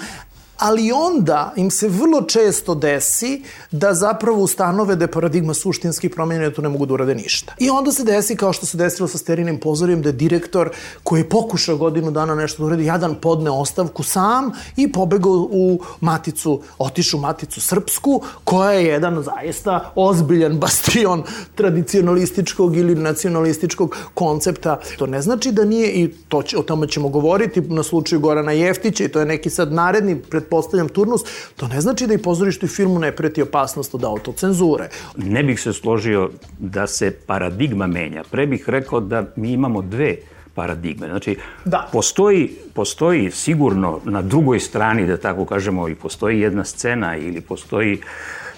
[0.63, 6.49] ali onda im se vrlo često desi da zapravo ustanove da je paradigma suštinski promenjena
[6.49, 7.53] da tu ne mogu da urade ništa.
[7.59, 10.69] I onda se desi kao što se desilo sa Sterinim pozorijem da je direktor
[11.03, 15.79] koji je pokušao godinu dana nešto da uradi, jadan podne ostavku sam i pobegao u
[16.01, 21.23] maticu, otišu maticu srpsku, koja je jedan zaista ozbiljan bastion
[21.55, 24.79] tradicionalističkog ili nacionalističkog koncepta.
[24.97, 28.51] To ne znači da nije, i to će, o tome ćemo govoriti na slučaju Gorana
[28.51, 31.21] Jeftića i to je neki sad naredni pred pretpostavljam turnus,
[31.55, 34.89] to ne znači da i pozorištu i filmu ne preti opasnost od autocenzure.
[35.17, 38.23] Ne bih se složio da se paradigma menja.
[38.31, 40.17] Pre bih rekao da mi imamo dve
[40.55, 41.07] paradigme.
[41.07, 41.89] Znači, da.
[41.91, 48.01] postoji, postoji sigurno na drugoj strani, da tako kažemo, i postoji jedna scena ili postoji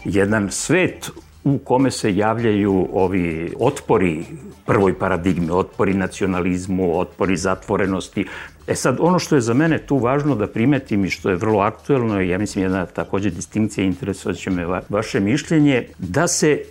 [0.06, 1.12] jedan svet
[1.44, 4.26] u kome se javljaju ovi otpori
[4.66, 8.26] prvoj paradigmi, otpori nacionalizmu, otpori zatvorenosti.
[8.68, 11.60] E sad, ono što je za mene tu važno da primetim i što je vrlo
[11.60, 16.62] aktuelno, ja mislim jedna takođe distinkcija, interesovat će me va, vaše mišljenje, da se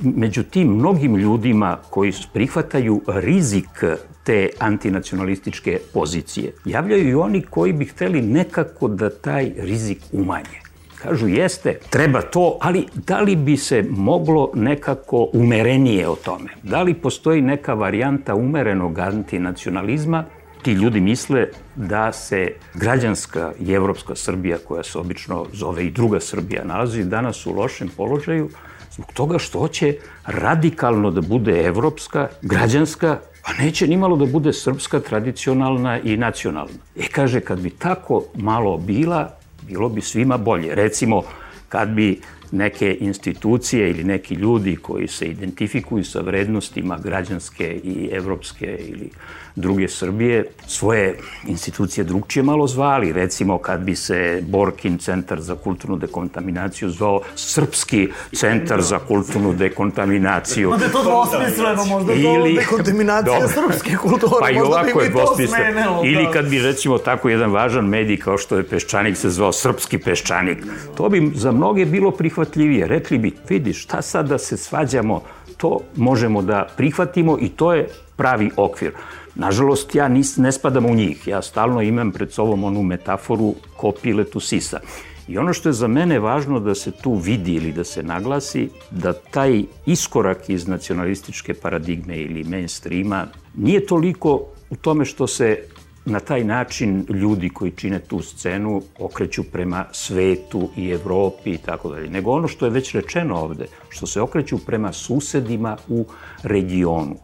[0.00, 3.84] među tim mnogim ljudima koji prihvataju rizik
[4.24, 10.62] te antinacionalističke pozicije, javljaju i oni koji bi hteli nekako da taj rizik umanje.
[11.02, 16.50] Kažu, jeste, treba to, ali da li bi se moglo nekako umerenije o tome?
[16.62, 20.24] Da li postoji neka varijanta umerenog antinacionalizma
[20.62, 26.20] ti ljudi misle da se građanska i evropska Srbija, koja se obično zove i druga
[26.20, 28.50] Srbija, nalazi danas u lošem položaju
[28.92, 29.96] zbog toga što hoće
[30.26, 36.78] radikalno da bude evropska, građanska, a neće ni malo da bude srpska, tradicionalna i nacionalna.
[36.96, 39.30] E, kaže, kad bi tako malo bila,
[39.66, 40.74] bilo bi svima bolje.
[40.74, 41.22] Recimo,
[41.68, 42.20] kad bi
[42.52, 49.10] neke institucije ili neki ljudi koji se identifikuju sa vrednostima građanske i evropske ili
[49.56, 53.12] druge Srbije svoje institucije drugčije malo zvali.
[53.12, 60.70] Recimo kad bi se Borkin centar za kulturnu dekontaminaciju zvao Srpski centar za kulturnu dekontaminaciju.
[60.70, 65.00] Možda je to dvosmisleno, možda je to Ili, dekontaminacija dobro, srpske kulture, pa i ovako
[65.00, 65.10] je
[65.48, 66.02] smenilo.
[66.04, 69.98] Ili kad bi recimo tako jedan važan medij kao što je Peščanik se zvao Srpski
[69.98, 70.58] Peščanik,
[70.96, 72.86] to bi za mnoge bilo prihvatljivije.
[72.86, 75.22] Rekli bi, vidi šta sad da se svađamo,
[75.56, 78.92] to možemo da prihvatimo i to je pravi okvir.
[79.34, 81.28] Nažalost, ja nis, ne spadam u njih.
[81.28, 84.80] Ja stalno imam pred sobom onu metaforu ko piletu sisa.
[85.28, 88.68] I ono što je za mene važno da se tu vidi ili da se naglasi,
[88.90, 95.58] da taj iskorak iz nacionalističke paradigme ili mainstreama nije toliko u tome što se
[96.04, 101.90] na taj način ljudi koji čine tu scenu okreću prema svetu i Evropi i tako
[101.90, 106.04] dalje, nego ono što je već rečeno ovde, što se okreću prema susedima u
[106.42, 107.16] regionu,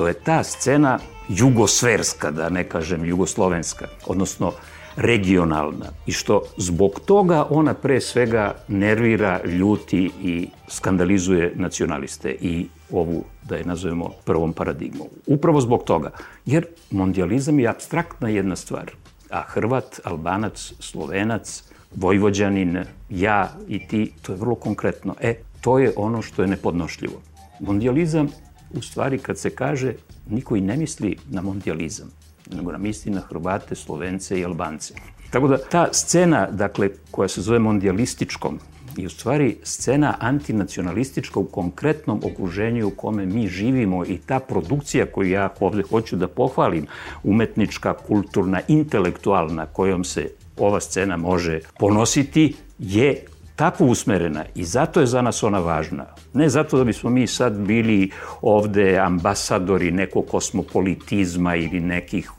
[0.00, 0.98] što je ta scena
[1.28, 4.52] jugosverska, da ne kažem jugoslovenska, odnosno
[4.96, 13.24] regionalna i što zbog toga ona pre svega nervira, ljuti i skandalizuje nacionaliste i ovu,
[13.42, 15.06] da je nazovemo, prvom paradigmom.
[15.26, 16.10] Upravo zbog toga.
[16.46, 18.90] Jer mondializam je abstraktna jedna stvar.
[19.30, 21.62] A Hrvat, Albanac, Slovenac,
[21.94, 25.14] Vojvođanin, ja i ti, to je vrlo konkretno.
[25.20, 27.20] E, to je ono što je nepodnošljivo.
[27.60, 28.28] Mondializam,
[28.74, 29.94] u stvari, kad se kaže,
[30.30, 32.10] niko i ne misli na mondializam
[32.56, 34.94] nego na misli na Hrvate, Slovence i Albance.
[35.30, 38.58] Tako da ta scena, dakle, koja se zove mondialističkom,
[38.96, 45.06] i u stvari scena antinacionalistička u konkretnom okruženju u kome mi živimo i ta produkcija
[45.06, 46.86] koju ja ovde hoću da pohvalim,
[47.22, 53.24] umetnička, kulturna, intelektualna, kojom se ova scena može ponositi, je
[53.60, 56.06] tako usmerena i zato je za nas ona važna.
[56.34, 58.10] Ne zato da bismo mi sad bili
[58.42, 62.30] ovde ambasadori nekog kosmopolitizma ili nekih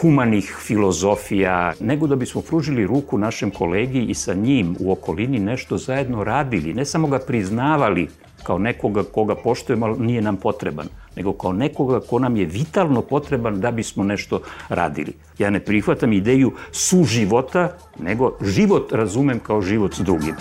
[0.00, 5.78] humanih filozofija, nego da bismo pružili ruku našem kolegi i sa njim u okolini nešto
[5.78, 8.08] zajedno radili, ne samo ga priznavali
[8.42, 10.86] kao nekoga koga poštujemo, ali nije nam potreban,
[11.18, 15.12] nego kao nekoga ko nam je vitalno potreban da bismo nešto radili.
[15.38, 20.34] Ja ne prihvatam ideju suživota, nego život razumem kao život s drugim.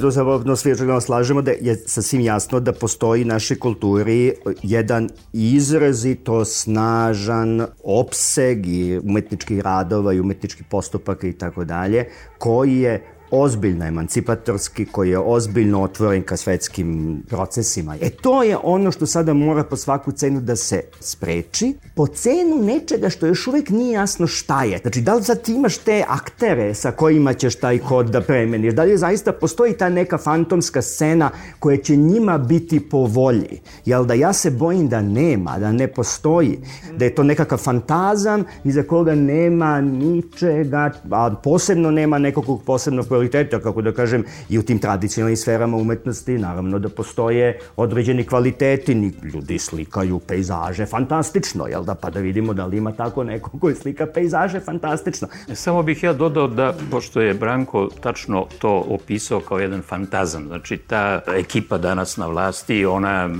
[0.00, 4.34] To se zapravo svi očigledno slažemo da je sasvim jasno da postoji u našoj kulturi
[4.62, 13.15] jedan izrazito snažan opseg i umetničkih radova i umetničkih postupaka i tako dalje, koji je
[13.30, 17.96] ozbiljno emancipatorski, koji je ozbiljno otvoren ka svetskim procesima.
[18.00, 22.62] E to je ono što sada mora po svaku cenu da se spreči, po cenu
[22.62, 24.78] nečega što još uvek nije jasno šta je.
[24.78, 28.74] Znači, da li sad ti imaš te aktere sa kojima ćeš taj kod da premeniš?
[28.74, 33.60] Da li zaista postoji ta neka fantomska scena koja će njima biti po volji?
[33.84, 36.58] Jel da ja se bojim da nema, da ne postoji,
[36.96, 43.60] da je to nekakav fantazam iza koga nema ničega, a posebno nema nekog posebnog kvaliteta,
[43.60, 48.92] kako da kažem, i u tim tradicionalnim sferama umetnosti, naravno da postoje određeni kvaliteti,
[49.32, 53.74] ljudi slikaju pejzaže fantastično, jel da, pa da vidimo da li ima tako neko koji
[53.74, 55.28] slika pejzaže fantastično.
[55.54, 60.76] Samo bih ja dodao da, pošto je Branko tačno to opisao kao jedan fantazam, znači
[60.76, 63.30] ta ekipa danas na vlasti, ona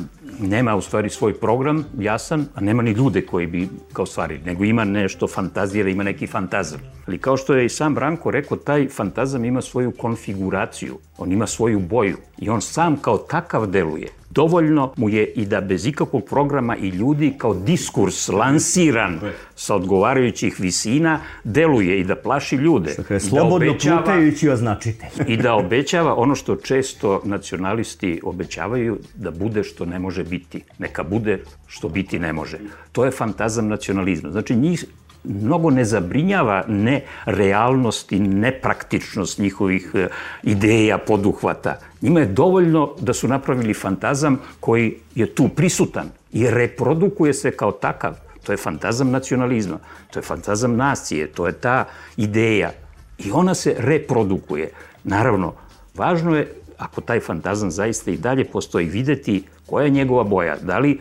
[0.41, 4.65] nema u stvari svoj program jasan, a nema ni ljude koji bi ga ostvarili, nego
[4.65, 6.81] ima nešto fantazije, ima neki fantazam.
[7.07, 11.47] Ali kao što je i sam Branko rekao, taj fantazam ima svoju konfiguraciju, on ima
[11.47, 14.09] svoju boju i on sam kao takav deluje.
[14.37, 19.21] Dovoljno mu je i da bez ikakvog programa i ljudi kao diskurs lansiran
[19.55, 22.95] sa odgovarajućih visina deluje i da plaši ljude.
[22.97, 25.09] Dakle, slobodno da obećava, plutajući označitelj.
[25.33, 30.63] I da obećava ono što često nacionalisti obećavaju, da bude što ne može biti.
[30.79, 32.59] Neka bude što biti ne može.
[32.93, 34.31] To je fantazam nacionalizma.
[34.31, 34.85] Znači, njih
[35.29, 40.09] mnogo ne zabrinjava ne realnost i nepraktičnost njihovih e,
[40.43, 41.79] ideja, poduhvata.
[42.03, 47.73] Njima je dovoljno da su napravili fantazam koji je tu prisutan i reprodukuje se kao
[47.73, 48.15] takav.
[48.43, 49.79] To je fantazam nacionalizma,
[50.11, 51.85] to je fantazam nacije, to je ta
[52.17, 52.71] ideja.
[53.19, 54.71] I ona se reprodukuje.
[55.05, 55.53] Naravno,
[55.95, 60.57] važno je, ako taj fantazam zaista i dalje postoji, videti koja je njegova boja.
[60.57, 61.01] Da li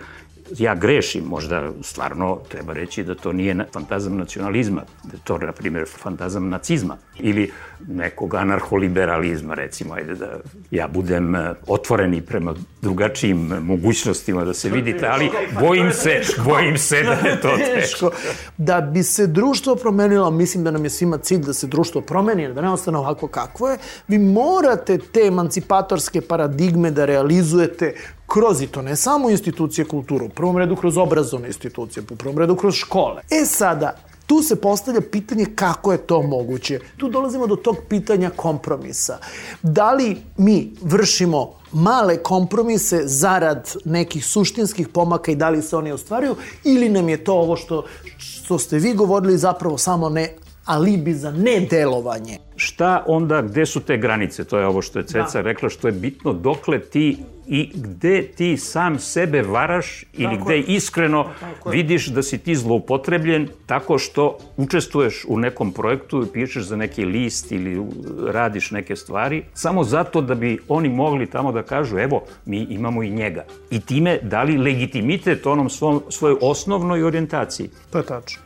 [0.58, 5.52] ja grešim, možda stvarno treba reći da to nije fantazam nacionalizma, da je to, na
[5.52, 7.52] primjer, fantazam nacizma ili
[7.88, 10.40] nekog anarholiberalizma, recimo, ajde da
[10.72, 15.30] ja budem e, otvoreni prema drugačijim mogućnostima da se vidite, ali
[15.60, 18.12] bojim se, bojim se da je to teško.
[18.58, 22.54] Da bi se društvo promenilo, mislim da nam je svima cilj da se društvo promeni,
[22.54, 23.78] da ne ostane ovako kakvo je,
[24.08, 27.94] vi morate te emancipatorske paradigme da realizujete
[28.28, 32.38] kroz i to ne samo institucije kulture, u prvom redu kroz obrazovne institucije, u prvom
[32.38, 33.22] redu kroz škole.
[33.32, 33.96] E sada,
[34.28, 36.80] Tu se postavlja pitanje kako je to moguće.
[36.98, 39.18] Tu dolazimo do tog pitanja kompromisa.
[39.62, 45.92] Da li mi vršimo male kompromise zarad nekih suštinskih pomaka i da li se oni
[45.92, 47.86] ostvaruju ili nam je to ovo što,
[48.18, 52.38] što ste vi govorili zapravo samo ne alibi za nedelovanje.
[52.56, 54.44] Šta onda, gde su te granice?
[54.44, 55.42] To je ovo što je Ceca da.
[55.42, 57.18] rekla, što je bitno, dokle ti
[57.48, 60.64] i gde ti sam sebe varaš ili tako gde je.
[60.64, 66.64] iskreno tako vidiš da si ti zloupotrebljen tako što učestvuješ u nekom projektu i pišeš
[66.64, 67.86] za neki list ili
[68.28, 73.04] radiš neke stvari, samo zato da bi oni mogli tamo da kažu evo, mi imamo
[73.04, 73.46] i njega.
[73.72, 77.70] I time dali legitimitet onom svom, svojoj osnovnoj orijentaciji.
[77.92, 78.45] To je tačno.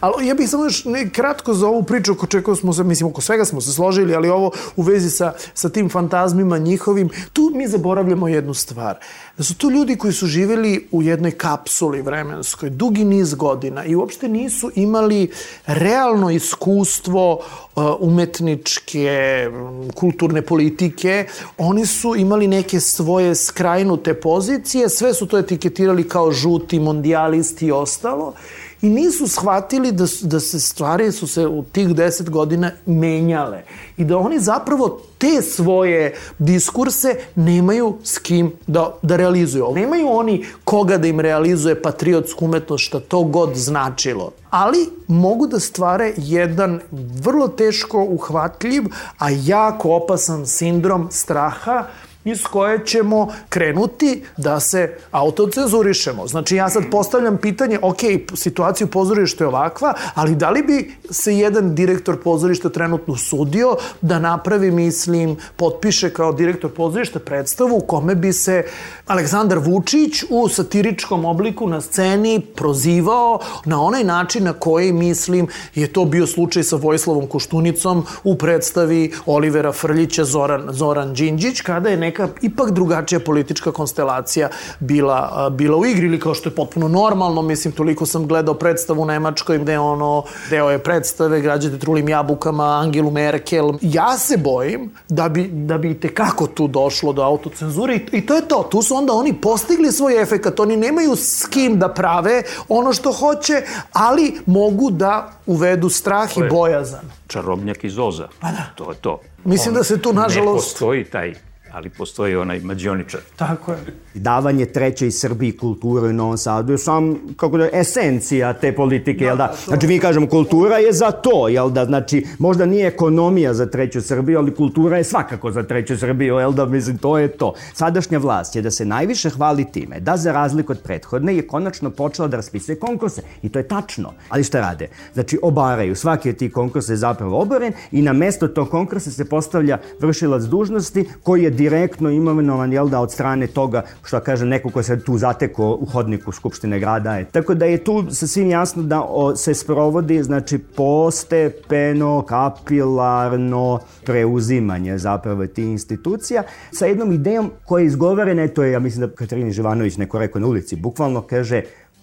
[0.00, 3.10] Ali ja bih samo još ne, kratko za ovu priču oko čega smo se, mislim,
[3.10, 7.52] oko svega smo se složili, ali ovo u vezi sa, sa tim fantazmima njihovim, tu
[7.54, 8.98] mi zaboravljamo jednu stvar.
[9.36, 13.94] Da su to ljudi koji su živeli u jednoj kapsuli vremenskoj dugi niz godina i
[13.96, 15.30] uopšte nisu imali
[15.66, 19.48] realno iskustvo uh, umetničke,
[19.94, 21.26] kulturne politike.
[21.58, 27.72] Oni su imali neke svoje skrajnute pozicije, sve su to etiketirali kao žuti, mondijalisti i
[27.72, 28.34] ostalo
[28.82, 33.62] i nisu shvatili da, da se stvari su se u tih deset godina menjale
[33.96, 39.72] i da oni zapravo te svoje diskurse nemaju s kim da, da realizuju.
[39.74, 44.30] Nemaju oni koga da im realizuje patriotsku umetnost, šta to god značilo.
[44.50, 46.80] Ali mogu da stvare jedan
[47.22, 48.82] vrlo teško uhvatljiv,
[49.18, 51.86] a jako opasan sindrom straha,
[52.24, 56.26] iz koje ćemo krenuti da se autocenzurišemo.
[56.26, 58.00] Znači ja sad postavljam pitanje, ok,
[58.34, 63.76] situacija u pozorištu je ovakva, ali da li bi se jedan direktor pozorišta trenutno sudio
[64.00, 68.64] da napravi, mislim, potpiše kao direktor pozorišta predstavu u kome bi se
[69.06, 75.92] Aleksandar Vučić u satiričkom obliku na sceni prozivao na onaj način na koji, mislim, je
[75.92, 81.96] to bio slučaj sa Vojslavom Koštunicom u predstavi Olivera Frljića Zoran, Zoran Đinđić, kada je
[82.12, 84.48] neka ipak drugačija politička konstelacija
[84.80, 89.02] bila, bila u igri ili kao što je potpuno normalno, mislim, toliko sam gledao predstavu
[89.02, 93.72] u Nemačkoj gde ono, deo je predstave, građate trulim jabukama, Angelu Merkel.
[93.80, 98.26] Ja se bojim da bi, da bi te kako tu došlo do autocenzure i, i
[98.26, 98.62] to je to.
[98.70, 103.12] Tu su onda oni postigli svoj efekat, oni nemaju s kim da prave ono što
[103.12, 107.10] hoće, ali mogu da uvedu strah i bojazan.
[107.26, 108.28] Čarobnjak iz Oza.
[108.40, 108.64] Pa da.
[108.74, 109.20] To je to.
[109.44, 110.66] Mislim On, da se tu, nažalost...
[110.66, 111.34] Ne postoji taj
[111.72, 113.20] ali postoji onaj mađioničar.
[113.36, 113.78] Tako je.
[114.14, 119.30] Davanje trećoj Srbiji kulture u Novom Sadu je sam, kako da, esencija te politike, da,
[119.30, 119.46] jel da?
[119.46, 121.84] da znači, mi kažemo, kultura je za to, jel da?
[121.84, 126.52] Znači, možda nije ekonomija za treću Srbiju, ali kultura je svakako za treću Srbiju, jel
[126.52, 126.66] da?
[126.66, 127.54] Mislim, to je to.
[127.74, 131.90] Sadašnja vlast je da se najviše hvali time, da za razliku od prethodne je konačno
[131.90, 133.22] počela da raspisuje konkurse.
[133.42, 134.12] I to je tačno.
[134.28, 134.88] Ali šta rade?
[135.14, 135.96] Znači, obaraju.
[135.96, 140.42] Svaki od tih konkursa je zapravo oboren i na mesto tog konkursa se postavlja vršilac
[140.42, 144.98] dužnosti koji je direktno imenovan, jel da, od strane toga, što kaže, neko ko se
[145.04, 147.16] tu zateko u hodniku Skupštine grada.
[147.16, 147.24] Je.
[147.24, 155.46] Tako da je tu sasvim jasno da o, se sprovodi, znači, postepeno, kapilarno preuzimanje zapravo
[155.46, 156.42] ti institucija
[156.72, 160.40] sa jednom idejom koja je izgovorena, to je, ja mislim da Katarini Živanović neko rekao
[160.40, 161.62] na ulici, bukvalno kaže,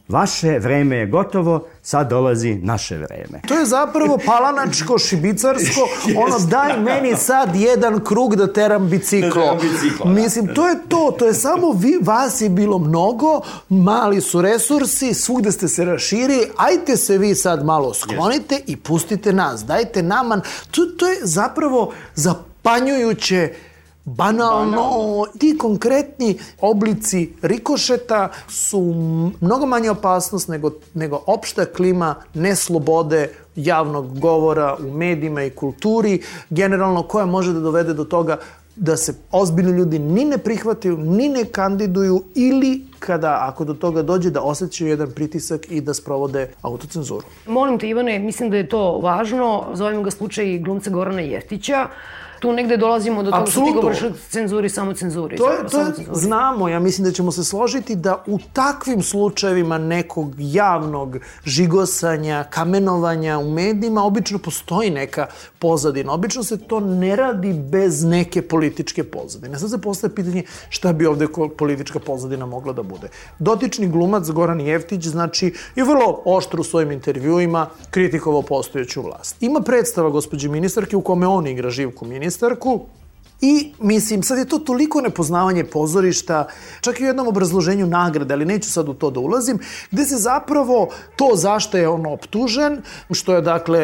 [0.09, 3.41] vaše vreme je gotovo, sad dolazi naše vreme.
[3.47, 5.81] To je zapravo palanačko, šibicarsko,
[6.25, 9.45] ono daj meni sad jedan krug da teram biciklo.
[9.45, 10.11] Da biciklo da.
[10.11, 15.13] Mislim, to je to, to je samo vi, vas je bilo mnogo, mali su resursi,
[15.13, 20.41] svugde ste se raširili, ajte se vi sad malo sklonite i pustite nas, dajte naman.
[20.71, 23.53] To, to je zapravo zapanjujuće
[24.15, 28.79] banalno, ti konkretni oblici rikošeta su
[29.41, 37.03] mnogo manje opasnost nego, nego opšta klima neslobode javnog govora u medijima i kulturi, generalno
[37.03, 38.37] koja može da dovede do toga
[38.79, 44.01] da se ozbiljni ljudi ni ne prihvataju, ni ne kandiduju ili kada, ako do toga
[44.01, 47.25] dođe, da osjećaju jedan pritisak i da sprovode autocenzuru.
[47.47, 49.65] Molim te, Ivane, mislim da je to važno.
[49.73, 51.87] Zovem ga slučaj glumca Gorana Jeftića
[52.39, 55.37] Tu negde dolazimo do toga što ti govoriš o cenzuri, samo cenzuri.
[55.37, 56.19] To je, to je, samo cenzuri.
[56.19, 63.39] znamo, ja mislim da ćemo se složiti da u takvim slučajevima nekog javnog žigosanja, kamenovanja
[63.39, 65.27] u medijima obično postoji neka
[65.59, 66.13] pozadina.
[66.13, 69.59] Obično se to ne radi bez neke političke pozadine.
[69.59, 71.27] Sad se postaje pitanje šta bi ovde
[71.57, 73.09] politička pozadina mogla da bude.
[73.39, 79.43] Dotični glumac Goran Jeftić, znači, je vrlo oštro u svojim intervjuima kritikovao postojeću vlast.
[79.43, 82.89] Ima predstava gospođe ministarke u kome on igra živku министр Ку.
[83.41, 86.47] I, mislim, sad je to toliko nepoznavanje pozorišta,
[86.81, 89.59] čak i u jednom obrazloženju nagrade, ali neću sad u to da ulazim,
[89.91, 92.81] gde se zapravo to zašto je on optužen,
[93.11, 93.79] što je, dakle,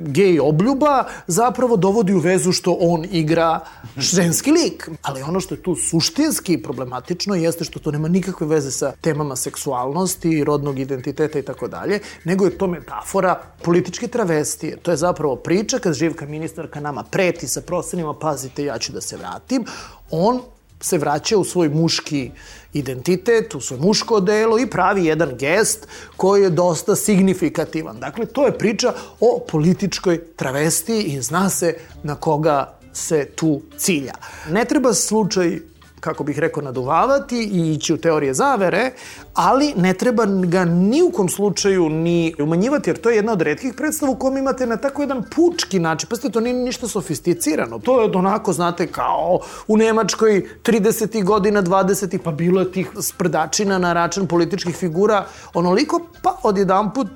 [0.00, 3.60] gej obljuba, zapravo dovodi u vezu što on igra
[3.96, 4.88] ženski lik.
[5.02, 9.36] Ali ono što je tu suštinski problematično jeste što to nema nikakve veze sa temama
[9.36, 14.76] seksualnosti, rodnog identiteta i tako dalje, nego je to metafora političke travestije.
[14.76, 19.00] To je zapravo priča kad živka ministarka nama preti sa procenima, pazite, ja ću da
[19.00, 19.64] se vratim,
[20.10, 20.40] on
[20.80, 22.30] se vraća u svoj muški
[22.72, 25.86] identitet, u svoje muško odelo i pravi jedan gest
[26.16, 28.00] koji je dosta signifikativan.
[28.00, 34.14] Dakle, to je priča o političkoj travestiji i zna se na koga se tu cilja.
[34.50, 35.60] Ne treba slučaj
[36.00, 38.90] kako bih rekao, naduvavati i ići u teorije zavere,
[39.34, 43.42] ali ne treba ga ni u kom slučaju ni umanjivati, jer to je jedna od
[43.42, 46.08] redkih predstava u kom imate na tako jedan pučki način.
[46.08, 47.78] Pazite, to nije ništa sofisticirano.
[47.78, 51.24] To je onako, znate, kao u Nemačkoj 30.
[51.24, 52.18] godina, 20.
[52.24, 57.08] pa bilo je tih sprdačina na račun političkih figura onoliko, pa odjedan put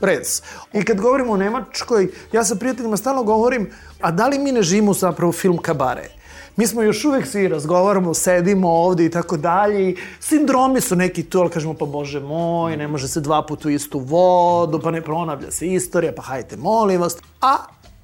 [0.00, 0.42] rez.
[0.72, 3.70] I kad govorimo o Nemačkoj, ja sa prijateljima stalno govorim,
[4.00, 6.19] a da li mi ne živimo zapravo film Kabare?
[6.60, 11.40] Mi smo još uvek svi razgovaramo, sedimo ovde i tako dalje sindromi su neki tu,
[11.40, 15.02] ali kažemo pa bože moj, ne može se dva puta u istu vodu, pa ne
[15.02, 17.16] pronavlja se istorija, pa hajte molim vas.
[17.40, 17.56] A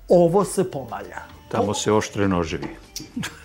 [0.08, 1.20] ovo se pomalja.
[1.48, 2.68] Tamo se oštre noževi.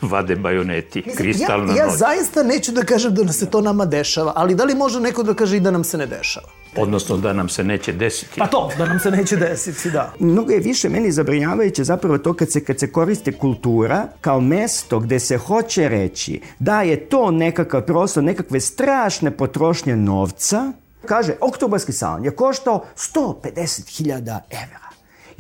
[0.02, 1.98] Vade bajoneti, kristalna ja, ja noć.
[1.98, 5.34] zaista neću da kažem da se to nama dešava, ali da li može neko da
[5.34, 6.48] kaže i da nam se ne dešava?
[6.78, 8.40] Односно да нам се неќе десити.
[8.40, 10.14] Па то, да нам се неќе десити, да.
[10.20, 15.00] Много е више мене забринјавајуќе заправо тоа кога се, кад се користи култура као место
[15.00, 20.74] где се хоче речи да е то некакав просто некакве страшне потрошње новца,
[21.06, 22.26] Каже октобарски салон.
[22.28, 24.91] Ја кошта 150.000 евра.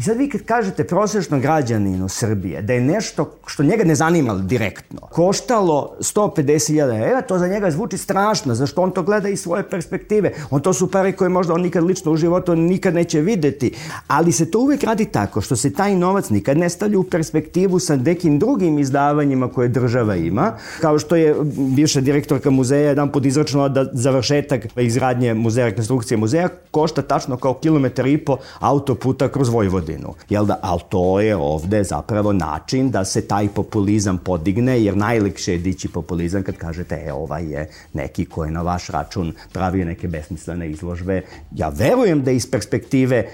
[0.01, 4.33] I sad vi kad kažete prosječnom građaninu Srbije da je nešto što njega ne zanima
[4.33, 9.69] direktno, koštalo 150.000 evra, to za njega zvuči strašno, zašto on to gleda iz svoje
[9.69, 10.31] perspektive.
[10.49, 13.73] On to su pare koje možda on nikad lično u životu nikad neće videti.
[14.07, 17.79] Ali se to uvek radi tako što se taj novac nikad ne stavlja u perspektivu
[17.79, 21.35] sa nekim drugim izdavanjima koje država ima, kao što je
[21.75, 27.53] bivša direktorka muzeja jedan put izračunala da završetak izradnje muzeja, rekonstrukcije muzeja košta tačno kao
[27.53, 29.49] kilometar i po autoputa kroz
[29.91, 30.15] Vojvodinu.
[30.29, 30.59] Jel da?
[30.61, 35.87] Ali to je ovde zapravo način da se taj populizam podigne, jer najlekše je dići
[35.87, 40.69] populizam kad kažete, e, ovaj je neki ko je na vaš račun pravio neke besmislene
[40.69, 41.21] izložbe.
[41.51, 43.27] Ja verujem da iz perspektive,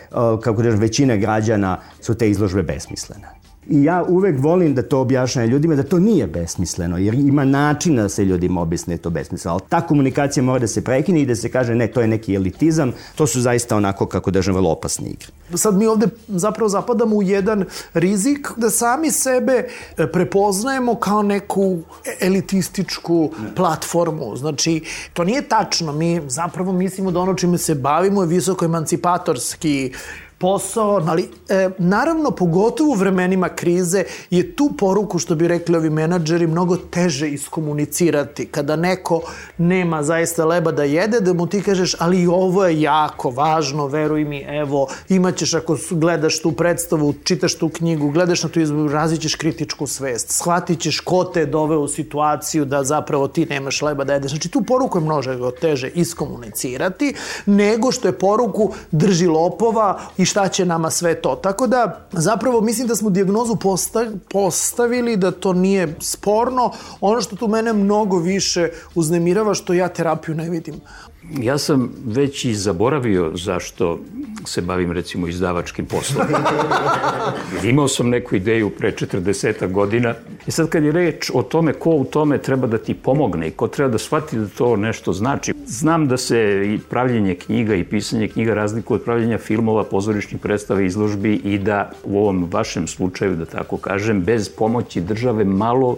[0.43, 3.27] kako da većine građana su te izložbe besmislene.
[3.69, 8.01] I ja uvek volim da to objašnjam ljudima da to nije besmisleno, jer ima načina
[8.01, 9.53] da se ljudima objasne da to besmisleno.
[9.53, 12.35] Ali ta komunikacija mora da se prekine i da se kaže ne, to je neki
[12.35, 15.27] elitizam, to su zaista onako, kako da vrlo opasne igre.
[15.55, 21.79] Sad mi ovde zapravo zapadamo u jedan rizik da sami sebe e, prepoznajemo kao neku
[22.19, 24.35] elitističku platformu.
[24.35, 24.81] Znači,
[25.13, 25.93] to nije tačno.
[25.93, 29.93] Mi zapravo mislimo da ono čime se bavimo je visoko emancipatorski
[30.37, 35.89] posao, ali e, naravno pogotovo u vremenima krize je tu poruku što bi rekli ovi
[35.89, 39.21] menadžeri mnogo teže iskomunicirati kada neko
[39.57, 44.25] nema zaista leba da jede da mu ti kažeš ali ovo je jako važno veruj
[44.25, 49.21] mi evo imaćeš ako gledaš tu predstavu čitaš tu knjigu gledaš na tu izboru razvit
[49.21, 54.03] ćeš kritičku svest shvatit ćeš ko te doveo u situaciju da zapravo ti nemaš leba
[54.03, 54.31] da jedeš.
[54.31, 57.13] Znači tu poruku je mnogo teže iskomunicirati
[57.45, 61.35] nego što je poruku drži lopova i šta će nama sve to.
[61.35, 66.71] Tako da, zapravo, mislim da smo dijagnozu posta postavili, da to nije sporno.
[67.01, 70.81] Ono što tu mene mnogo više uznemirava, što ja terapiju ne vidim.
[71.31, 73.99] Ja sam već i zaboravio zašto
[74.45, 76.27] se bavim recimo izdavačkim poslom.
[77.63, 80.13] Imao sam neku ideju pre 40 godina
[80.47, 83.51] i sad kad je reč o tome ko u tome treba da ti pomogne i
[83.51, 85.53] ko treba da shvati da to nešto znači.
[85.65, 90.81] Znam da se i pravljenje knjiga i pisanje knjiga razlikuje od pravljenja filmova, pozorišnih predstava,
[90.81, 95.97] izložbi i da u ovom vašem slučaju, da tako kažem, bez pomoći države malo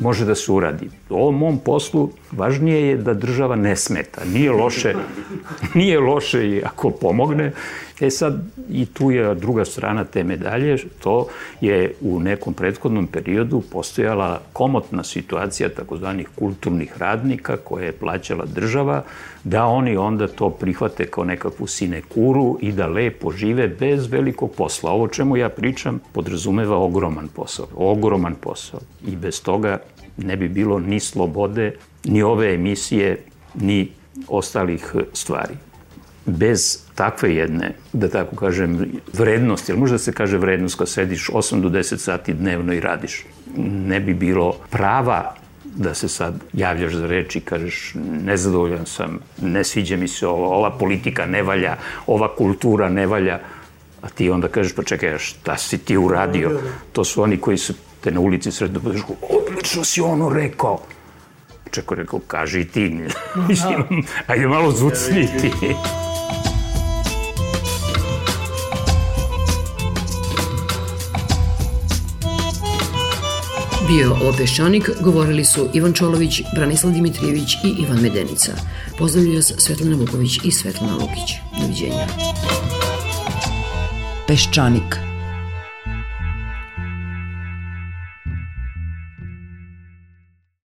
[0.00, 0.90] može da se uradi.
[1.10, 4.24] U ovom mom poslu važnije je da država ne smeta.
[4.24, 4.94] Nije loše,
[5.74, 7.52] nije loše i ako pomogne.
[8.00, 11.26] E sad, i tu je druga strana te medalje, to
[11.60, 19.02] je u nekom prethodnom periodu postojala komotna situacija takozvanih kulturnih radnika koje je plaćala država,
[19.44, 24.90] da oni onda to prihvate kao nekakvu sinekuru i da lepo žive bez velikog posla.
[24.90, 27.66] Ovo čemu ja pričam podrazumeva ogroman posao.
[27.76, 28.80] Ogroman posao.
[29.06, 29.78] I bez toga
[30.16, 31.72] ne bi bilo ni slobode,
[32.04, 33.18] ni ove emisije,
[33.54, 33.92] ni
[34.28, 35.54] ostalih stvari.
[36.26, 41.60] Bez takve jedne, da tako kažem, vrednosti, ali možda se kaže vrednost kad sediš 8
[41.60, 43.26] do 10 sati dnevno i radiš,
[43.56, 45.34] ne bi bilo prava
[45.76, 47.92] da se sad javljaš za reč i kažeš
[48.22, 53.40] nezadovoljan sam, ne sviđa mi se ovo, ova politika ne valja, ova kultura ne valja,
[54.02, 56.60] a ti onda kažeš pa čekaj, šta si ti uradio?
[56.92, 60.78] To su oni koji su te na ulici sredno podršku, odlično si ono rekao.
[61.70, 63.00] Čeko rekao, kaži ti.
[63.48, 65.52] Mislim, ajde malo zucni ti.
[73.88, 78.52] Bio ovo Peščanik, govorili su Ivan Čolović, Branislav Dimitrijević i Ivan Medenica.
[78.98, 81.34] Pozdravljaju vas Svetlana Vuković i Svetlana Lukić.
[81.60, 82.06] Doviđenja.
[84.26, 85.07] Peščanik.